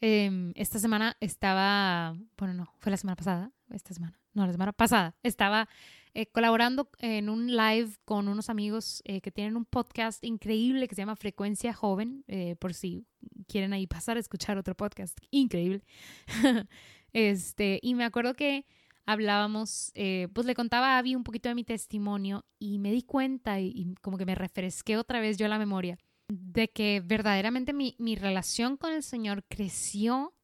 Em, 0.00 0.52
esta 0.56 0.80
semana 0.80 1.16
estaba, 1.20 2.16
bueno, 2.36 2.54
no, 2.54 2.74
fue 2.78 2.90
la 2.90 2.96
semana 2.96 3.14
pasada, 3.14 3.52
esta 3.70 3.94
semana, 3.94 4.20
no, 4.34 4.44
la 4.44 4.50
semana 4.50 4.72
pasada, 4.72 5.14
estaba 5.22 5.68
eh, 6.12 6.26
colaborando 6.26 6.90
en 6.98 7.28
un 7.28 7.56
live 7.56 7.90
con 8.04 8.26
unos 8.26 8.50
amigos 8.50 9.00
eh, 9.04 9.20
que 9.20 9.30
tienen 9.30 9.56
un 9.56 9.64
podcast 9.64 10.24
increíble 10.24 10.88
que 10.88 10.96
se 10.96 11.02
llama 11.02 11.14
Frecuencia 11.14 11.72
Joven, 11.72 12.24
eh, 12.26 12.56
por 12.56 12.74
si 12.74 13.06
quieren 13.46 13.72
ahí 13.72 13.86
pasar 13.86 14.16
a 14.16 14.20
escuchar 14.20 14.58
otro 14.58 14.76
podcast 14.76 15.16
increíble. 15.30 15.84
este, 17.12 17.78
y 17.80 17.94
me 17.94 18.04
acuerdo 18.04 18.34
que 18.34 18.66
hablábamos, 19.08 19.90
eh, 19.94 20.28
pues 20.34 20.46
le 20.46 20.54
contaba 20.54 20.94
a 20.94 20.98
Abby 20.98 21.14
un 21.14 21.24
poquito 21.24 21.48
de 21.48 21.54
mi 21.54 21.64
testimonio 21.64 22.44
y 22.58 22.78
me 22.78 22.92
di 22.92 23.02
cuenta 23.02 23.58
y, 23.58 23.94
como 24.02 24.18
que 24.18 24.26
me 24.26 24.34
refresqué 24.34 24.98
otra 24.98 25.18
vez 25.18 25.38
yo 25.38 25.48
la 25.48 25.58
memoria 25.58 25.98
de 26.28 26.68
que 26.68 27.00
verdaderamente 27.02 27.72
mi, 27.72 27.96
mi 27.98 28.16
relación 28.16 28.76
con 28.76 28.92
el 28.92 29.02
Señor 29.02 29.44
creció 29.48 30.34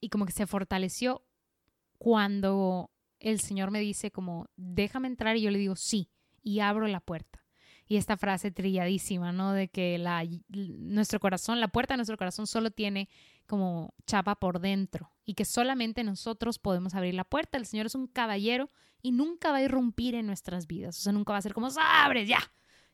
y 0.00 0.08
como 0.08 0.24
que 0.24 0.32
se 0.32 0.46
fortaleció 0.46 1.22
cuando 1.98 2.90
el 3.20 3.40
Señor 3.40 3.70
me 3.70 3.80
dice 3.80 4.10
como, 4.10 4.46
déjame 4.56 5.08
entrar 5.08 5.36
y 5.36 5.42
yo 5.42 5.50
le 5.50 5.58
digo 5.58 5.76
sí 5.76 6.08
y 6.42 6.60
abro 6.60 6.86
la 6.86 7.00
puerta. 7.00 7.43
Y 7.86 7.96
esta 7.96 8.16
frase 8.16 8.50
trilladísima, 8.50 9.32
¿no? 9.32 9.52
De 9.52 9.68
que 9.68 9.98
la, 9.98 10.26
nuestro 10.48 11.20
corazón, 11.20 11.60
la 11.60 11.68
puerta 11.68 11.94
de 11.94 11.98
nuestro 11.98 12.16
corazón 12.16 12.46
solo 12.46 12.70
tiene 12.70 13.08
como 13.46 13.94
chapa 14.06 14.36
por 14.36 14.60
dentro 14.60 15.12
y 15.24 15.34
que 15.34 15.44
solamente 15.44 16.02
nosotros 16.02 16.58
podemos 16.58 16.94
abrir 16.94 17.14
la 17.14 17.24
puerta. 17.24 17.58
El 17.58 17.66
Señor 17.66 17.86
es 17.86 17.94
un 17.94 18.06
caballero 18.06 18.70
y 19.02 19.12
nunca 19.12 19.50
va 19.50 19.58
a 19.58 19.62
irrumpir 19.62 20.14
en 20.14 20.26
nuestras 20.26 20.66
vidas. 20.66 20.98
O 20.98 21.02
sea, 21.02 21.12
nunca 21.12 21.32
va 21.32 21.38
a 21.38 21.42
ser 21.42 21.52
como, 21.52 21.68
abres 21.78 22.26
ya, 22.26 22.40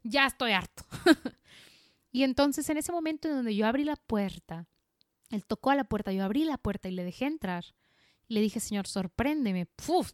ya 0.02 0.26
estoy 0.26 0.52
harto. 0.52 0.84
y 2.10 2.24
entonces 2.24 2.68
en 2.68 2.78
ese 2.78 2.90
momento 2.90 3.28
en 3.28 3.36
donde 3.36 3.54
yo 3.54 3.66
abrí 3.66 3.84
la 3.84 3.96
puerta, 3.96 4.66
Él 5.30 5.44
tocó 5.44 5.70
a 5.70 5.76
la 5.76 5.84
puerta, 5.84 6.12
yo 6.12 6.24
abrí 6.24 6.44
la 6.44 6.58
puerta 6.58 6.88
y 6.88 6.92
le 6.92 7.04
dejé 7.04 7.26
entrar. 7.26 7.64
Le 8.26 8.40
dije, 8.40 8.58
Señor, 8.58 8.88
sorpréndeme. 8.88 9.66
¡Puf! 9.66 10.10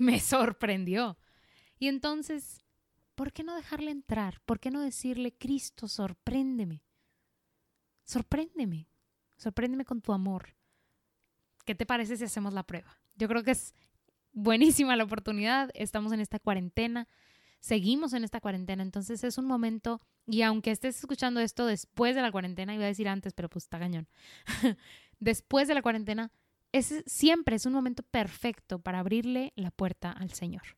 Me 0.00 0.18
sorprendió. 0.18 1.16
Y 1.78 1.86
entonces 1.86 2.65
¿por 3.16 3.32
qué 3.32 3.42
no 3.42 3.56
dejarle 3.56 3.90
entrar? 3.90 4.40
¿Por 4.46 4.60
qué 4.60 4.70
no 4.70 4.80
decirle, 4.80 5.32
Cristo, 5.36 5.88
sorpréndeme? 5.88 6.84
Sorpréndeme, 8.04 8.88
sorpréndeme 9.36 9.84
con 9.84 10.00
tu 10.00 10.12
amor. 10.12 10.54
¿Qué 11.64 11.74
te 11.74 11.86
parece 11.86 12.16
si 12.16 12.24
hacemos 12.24 12.54
la 12.54 12.62
prueba? 12.62 13.00
Yo 13.16 13.26
creo 13.26 13.42
que 13.42 13.50
es 13.50 13.74
buenísima 14.32 14.94
la 14.94 15.02
oportunidad. 15.02 15.70
Estamos 15.74 16.12
en 16.12 16.20
esta 16.20 16.38
cuarentena, 16.38 17.08
seguimos 17.58 18.12
en 18.12 18.22
esta 18.22 18.40
cuarentena, 18.40 18.84
entonces 18.84 19.24
es 19.24 19.38
un 19.38 19.46
momento, 19.46 20.00
y 20.26 20.42
aunque 20.42 20.70
estés 20.70 20.96
escuchando 21.00 21.40
esto 21.40 21.66
después 21.66 22.14
de 22.14 22.22
la 22.22 22.30
cuarentena, 22.30 22.74
iba 22.74 22.84
a 22.84 22.88
decir 22.88 23.08
antes, 23.08 23.32
pero 23.32 23.48
pues 23.48 23.64
está 23.64 23.80
cañón, 23.80 24.06
después 25.18 25.66
de 25.66 25.74
la 25.74 25.82
cuarentena, 25.82 26.30
es, 26.70 27.02
siempre 27.06 27.56
es 27.56 27.66
un 27.66 27.72
momento 27.72 28.02
perfecto 28.04 28.78
para 28.78 29.00
abrirle 29.00 29.52
la 29.56 29.70
puerta 29.70 30.12
al 30.12 30.30
Señor. 30.32 30.76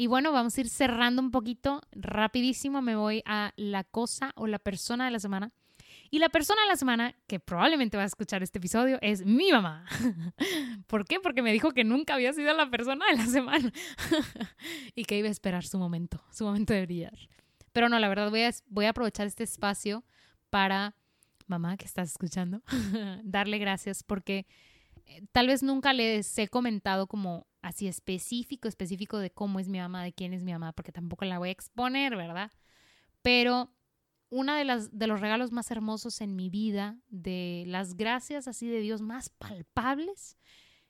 Y 0.00 0.06
bueno, 0.06 0.30
vamos 0.30 0.56
a 0.56 0.60
ir 0.60 0.68
cerrando 0.68 1.20
un 1.20 1.32
poquito, 1.32 1.80
rapidísimo 1.90 2.80
me 2.80 2.94
voy 2.94 3.20
a 3.26 3.52
la 3.56 3.82
cosa 3.82 4.32
o 4.36 4.46
la 4.46 4.60
persona 4.60 5.06
de 5.06 5.10
la 5.10 5.18
semana. 5.18 5.52
Y 6.12 6.20
la 6.20 6.28
persona 6.28 6.62
de 6.62 6.68
la 6.68 6.76
semana, 6.76 7.16
que 7.26 7.40
probablemente 7.40 7.96
va 7.96 8.04
a 8.04 8.06
escuchar 8.06 8.44
este 8.44 8.58
episodio, 8.58 8.98
es 9.02 9.26
mi 9.26 9.50
mamá. 9.50 9.84
¿Por 10.86 11.04
qué? 11.04 11.18
Porque 11.18 11.42
me 11.42 11.52
dijo 11.52 11.72
que 11.72 11.82
nunca 11.82 12.14
había 12.14 12.32
sido 12.32 12.54
la 12.54 12.70
persona 12.70 13.06
de 13.10 13.16
la 13.16 13.26
semana 13.26 13.72
y 14.94 15.04
que 15.04 15.18
iba 15.18 15.26
a 15.26 15.32
esperar 15.32 15.64
su 15.64 15.78
momento, 15.78 16.22
su 16.30 16.44
momento 16.44 16.72
de 16.74 16.86
brillar. 16.86 17.18
Pero 17.72 17.88
no, 17.88 17.98
la 17.98 18.08
verdad 18.08 18.30
voy 18.30 18.42
a, 18.42 18.52
voy 18.68 18.84
a 18.84 18.90
aprovechar 18.90 19.26
este 19.26 19.42
espacio 19.42 20.04
para, 20.48 20.94
mamá 21.48 21.76
que 21.76 21.86
estás 21.86 22.12
escuchando, 22.12 22.62
darle 23.24 23.58
gracias 23.58 24.04
porque 24.04 24.46
eh, 25.06 25.24
tal 25.32 25.48
vez 25.48 25.64
nunca 25.64 25.92
les 25.92 26.38
he 26.38 26.46
comentado 26.46 27.08
como 27.08 27.47
así 27.62 27.88
específico, 27.88 28.68
específico 28.68 29.18
de 29.18 29.30
cómo 29.30 29.60
es 29.60 29.68
mi 29.68 29.78
mamá, 29.78 30.02
de 30.02 30.12
quién 30.12 30.32
es 30.32 30.44
mi 30.44 30.52
mamá, 30.52 30.72
porque 30.72 30.92
tampoco 30.92 31.24
la 31.24 31.38
voy 31.38 31.48
a 31.48 31.52
exponer, 31.52 32.16
¿verdad? 32.16 32.52
Pero 33.22 33.72
una 34.30 34.58
de 34.58 34.64
las 34.64 34.96
de 34.96 35.06
los 35.06 35.20
regalos 35.20 35.52
más 35.52 35.70
hermosos 35.70 36.20
en 36.20 36.36
mi 36.36 36.50
vida, 36.50 36.98
de 37.08 37.64
las 37.66 37.96
gracias 37.96 38.46
así 38.46 38.68
de 38.68 38.80
Dios 38.80 39.00
más 39.00 39.30
palpables, 39.30 40.38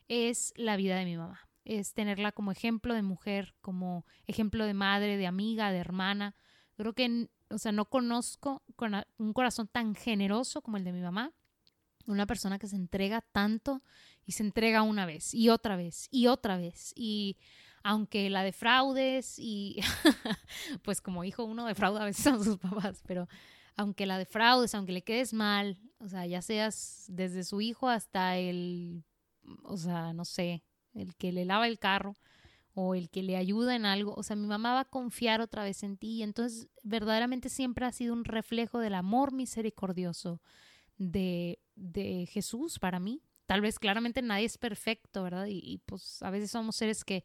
es 0.08 0.52
la 0.56 0.76
vida 0.76 0.96
de 0.96 1.04
mi 1.04 1.16
mamá. 1.16 1.48
Es 1.64 1.92
tenerla 1.92 2.32
como 2.32 2.50
ejemplo 2.50 2.94
de 2.94 3.02
mujer, 3.02 3.54
como 3.60 4.06
ejemplo 4.26 4.64
de 4.64 4.74
madre, 4.74 5.16
de 5.16 5.26
amiga, 5.26 5.70
de 5.70 5.78
hermana. 5.78 6.34
Creo 6.76 6.94
que, 6.94 7.28
o 7.50 7.58
sea, 7.58 7.72
no 7.72 7.84
conozco 7.84 8.62
con 8.74 8.94
un 9.18 9.32
corazón 9.32 9.68
tan 9.68 9.94
generoso 9.94 10.62
como 10.62 10.78
el 10.78 10.84
de 10.84 10.92
mi 10.92 11.02
mamá. 11.02 11.32
Una 12.08 12.26
persona 12.26 12.58
que 12.58 12.66
se 12.66 12.76
entrega 12.76 13.20
tanto 13.20 13.82
y 14.24 14.32
se 14.32 14.42
entrega 14.42 14.82
una 14.82 15.06
vez 15.06 15.34
y 15.34 15.48
otra 15.50 15.76
vez 15.76 16.08
y 16.10 16.26
otra 16.26 16.56
vez. 16.56 16.92
Y 16.96 17.36
aunque 17.82 18.28
la 18.30 18.42
defraudes 18.42 19.38
y 19.38 19.80
pues 20.82 21.00
como 21.00 21.24
hijo 21.24 21.44
uno 21.44 21.66
defrauda 21.66 22.02
a 22.02 22.06
veces 22.06 22.26
a 22.26 22.42
sus 22.42 22.58
papás, 22.58 23.02
pero 23.06 23.28
aunque 23.76 24.06
la 24.06 24.18
defraudes, 24.18 24.74
aunque 24.74 24.92
le 24.92 25.02
quedes 25.02 25.32
mal, 25.32 25.78
o 25.98 26.08
sea, 26.08 26.26
ya 26.26 26.42
seas 26.42 27.04
desde 27.08 27.44
su 27.44 27.60
hijo 27.60 27.88
hasta 27.88 28.36
el, 28.36 29.04
o 29.62 29.76
sea, 29.76 30.12
no 30.12 30.24
sé, 30.24 30.64
el 30.94 31.14
que 31.14 31.32
le 31.32 31.44
lava 31.44 31.68
el 31.68 31.78
carro 31.78 32.16
o 32.74 32.94
el 32.94 33.08
que 33.08 33.22
le 33.22 33.36
ayuda 33.36 33.76
en 33.76 33.86
algo, 33.86 34.14
o 34.14 34.22
sea, 34.22 34.36
mi 34.36 34.46
mamá 34.46 34.74
va 34.74 34.80
a 34.80 34.84
confiar 34.84 35.40
otra 35.40 35.62
vez 35.62 35.82
en 35.82 35.96
ti 35.96 36.16
y 36.16 36.22
entonces 36.22 36.68
verdaderamente 36.82 37.48
siempre 37.48 37.86
ha 37.86 37.92
sido 37.92 38.12
un 38.12 38.24
reflejo 38.24 38.78
del 38.80 38.94
amor 38.94 39.32
misericordioso 39.32 40.40
de, 40.98 41.58
de 41.74 42.26
Jesús 42.26 42.78
para 42.78 43.00
mí 43.00 43.22
tal 43.48 43.62
vez 43.62 43.78
claramente 43.78 44.20
nadie 44.20 44.44
es 44.44 44.58
perfecto, 44.58 45.22
¿verdad? 45.22 45.46
Y, 45.48 45.80
pues 45.86 46.22
a 46.22 46.28
veces 46.30 46.50
somos 46.50 46.76
seres 46.76 47.02
que, 47.02 47.24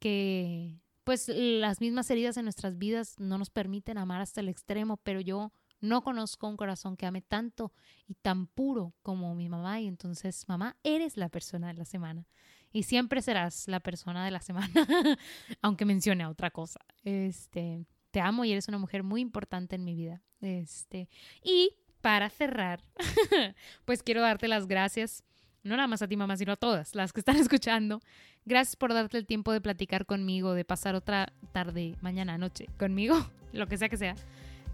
que, 0.00 0.80
pues 1.04 1.28
las 1.28 1.80
mismas 1.80 2.10
heridas 2.10 2.36
en 2.36 2.44
nuestras 2.44 2.76
vidas 2.76 3.14
no 3.20 3.38
nos 3.38 3.50
permiten 3.50 3.96
amar 3.96 4.20
hasta 4.20 4.40
el 4.40 4.48
extremo, 4.48 4.96
pero 4.96 5.20
yo 5.20 5.52
no 5.80 6.02
conozco 6.02 6.48
un 6.48 6.56
corazón 6.56 6.96
que 6.96 7.06
ame 7.06 7.22
tanto 7.22 7.72
y 8.08 8.14
tan 8.14 8.48
puro 8.48 8.94
como 9.02 9.32
mi 9.36 9.48
mamá 9.48 9.80
y 9.80 9.86
entonces, 9.86 10.44
mamá, 10.48 10.76
eres 10.82 11.16
la 11.16 11.28
persona 11.28 11.68
de 11.68 11.74
la 11.74 11.84
semana 11.84 12.26
y 12.72 12.82
siempre 12.82 13.22
serás 13.22 13.68
la 13.68 13.78
persona 13.78 14.24
de 14.24 14.32
la 14.32 14.40
semana, 14.40 14.72
aunque 15.62 15.84
mencione 15.84 16.26
otra 16.26 16.50
cosa. 16.50 16.80
Este, 17.04 17.86
te 18.10 18.20
amo 18.20 18.44
y 18.44 18.50
eres 18.50 18.66
una 18.66 18.78
mujer 18.78 19.04
muy 19.04 19.20
importante 19.20 19.76
en 19.76 19.84
mi 19.84 19.94
vida. 19.94 20.20
Este, 20.40 21.08
y 21.44 21.70
para 22.04 22.28
cerrar, 22.28 22.82
pues 23.86 24.02
quiero 24.02 24.20
darte 24.20 24.46
las 24.46 24.66
gracias 24.66 25.24
no 25.62 25.76
nada 25.76 25.88
más 25.88 26.02
a 26.02 26.06
ti 26.06 26.18
mamá, 26.18 26.36
sino 26.36 26.52
a 26.52 26.56
todas 26.56 26.94
las 26.94 27.14
que 27.14 27.20
están 27.20 27.36
escuchando. 27.38 28.02
Gracias 28.44 28.76
por 28.76 28.92
darte 28.92 29.16
el 29.16 29.24
tiempo 29.24 29.50
de 29.54 29.62
platicar 29.62 30.04
conmigo, 30.04 30.52
de 30.52 30.66
pasar 30.66 30.94
otra 30.94 31.32
tarde, 31.52 31.96
mañana, 32.02 32.36
noche 32.36 32.66
conmigo, 32.78 33.16
lo 33.52 33.66
que 33.66 33.78
sea 33.78 33.88
que 33.88 33.96
sea. 33.96 34.16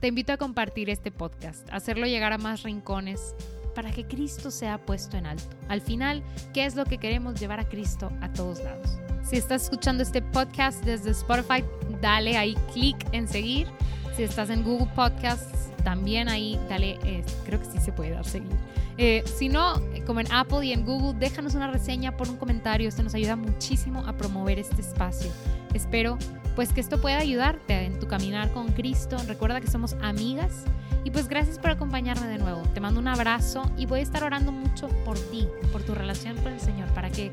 Te 0.01 0.09
invito 0.09 0.33
a 0.33 0.39
compartir 0.39 0.91
este 0.91 1.13
podcast, 1.13 1.69
hacerlo 1.71 2.07
llegar 2.07 2.33
a 2.33 2.39
más 2.39 2.65
rincones 2.65 3.37
para 3.77 3.93
que 3.93 4.09
Cristo 4.09 4.51
sea 4.51 4.85
puesto 4.85 5.17
en 5.17 5.27
alto. 5.27 5.57
Al 5.69 5.83
final, 5.83 6.25
¿qué 6.53 6.65
es 6.65 6.75
lo 6.75 6.85
que 6.85 6.99
queremos 6.99 7.39
llevar 7.39 7.61
a 7.61 7.69
Cristo 7.69 8.11
a 8.23 8.33
todos 8.33 8.59
lados? 8.59 8.99
Si 9.23 9.37
estás 9.37 9.63
escuchando 9.63 10.03
este 10.03 10.21
podcast 10.21 10.85
desde 10.85 11.11
Spotify, 11.11 11.63
dale 12.01 12.37
ahí 12.37 12.57
clic 12.73 12.97
en 13.13 13.29
seguir. 13.29 13.69
Si 14.17 14.25
estás 14.25 14.51
en 14.51 14.65
Google 14.65 14.91
Podcasts, 14.97 15.70
también 15.83 16.29
ahí 16.29 16.59
dale, 16.69 16.99
eh, 17.05 17.25
creo 17.45 17.61
que 17.61 17.67
sí 17.67 17.79
se 17.79 17.93
puede 17.93 18.11
dar 18.11 18.25
seguir. 18.25 18.51
Eh, 18.99 19.23
si 19.25 19.49
no, 19.49 19.81
como 20.07 20.21
en 20.21 20.31
Apple 20.33 20.67
y 20.67 20.73
en 20.73 20.85
Google, 20.85 21.19
déjanos 21.19 21.55
una 21.55 21.71
reseña 21.71 22.17
por 22.17 22.29
un 22.29 22.37
comentario. 22.37 22.89
Esto 22.89 23.03
nos 23.03 23.15
ayuda 23.15 23.37
muchísimo 23.37 24.05
a 24.07 24.13
promover 24.13 24.59
este 24.59 24.81
espacio. 24.81 25.31
Espero 25.73 26.19
pues 26.57 26.73
que 26.73 26.81
esto 26.81 27.01
pueda 27.01 27.19
ayudarte 27.19 27.87
en 27.87 27.99
tu 27.99 28.07
caminar 28.07 28.53
con 28.53 28.69
Cristo. 28.73 29.17
Recuerda 29.27 29.61
que 29.61 29.69
somos 29.69 29.95
amigas. 30.03 30.65
Y 31.05 31.11
pues 31.11 31.29
gracias 31.29 31.59
por 31.59 31.71
acompañarme 31.71 32.27
de 32.27 32.37
nuevo. 32.37 32.61
Te 32.75 32.81
mando 32.81 33.01
un 33.01 33.09
abrazo 33.09 33.63
y 33.79 33.87
voy 33.87 34.01
a 34.01 34.03
estar 34.03 34.23
orando 34.23 34.53
mucho 34.53 34.89
por 35.07 35.19
ti, 35.19 35.49
por 35.73 35.83
tu 35.83 35.95
relación 35.95 36.37
con 36.39 36.53
el 36.53 36.61
Señor, 36.61 36.89
para 36.89 37.09
que 37.09 37.33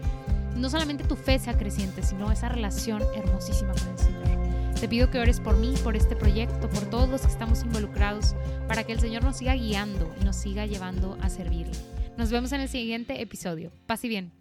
no 0.55 0.69
solamente 0.69 1.03
tu 1.03 1.17
fe 1.17 1.37
sea 1.37 1.57
creciente, 1.57 2.01
sino 2.01 2.31
esa 2.31 2.47
relación 2.47 3.03
hermosísima 3.13 3.73
con 3.73 3.89
el 3.89 3.97
Señor. 3.97 4.46
Te 4.79 4.87
pido 4.87 5.09
que 5.09 5.19
ores 5.19 5.39
por 5.39 5.57
mí, 5.57 5.73
por 5.83 5.95
este 5.95 6.15
proyecto, 6.15 6.69
por 6.69 6.87
todos 6.87 7.09
los 7.09 7.21
que 7.21 7.31
estamos 7.31 7.63
involucrados, 7.63 8.35
para 8.67 8.83
que 8.83 8.93
el 8.93 8.99
Señor 8.99 9.23
nos 9.23 9.37
siga 9.37 9.55
guiando 9.55 10.13
y 10.21 10.23
nos 10.23 10.35
siga 10.35 10.67
llevando 10.67 11.17
a 11.19 11.29
servirle. 11.29 11.73
Nos 12.15 12.29
vemos 12.29 12.51
en 12.51 12.61
el 12.61 12.69
siguiente 12.69 13.19
episodio. 13.21 13.71
Paz 13.87 14.03
y 14.03 14.09
bien. 14.09 14.36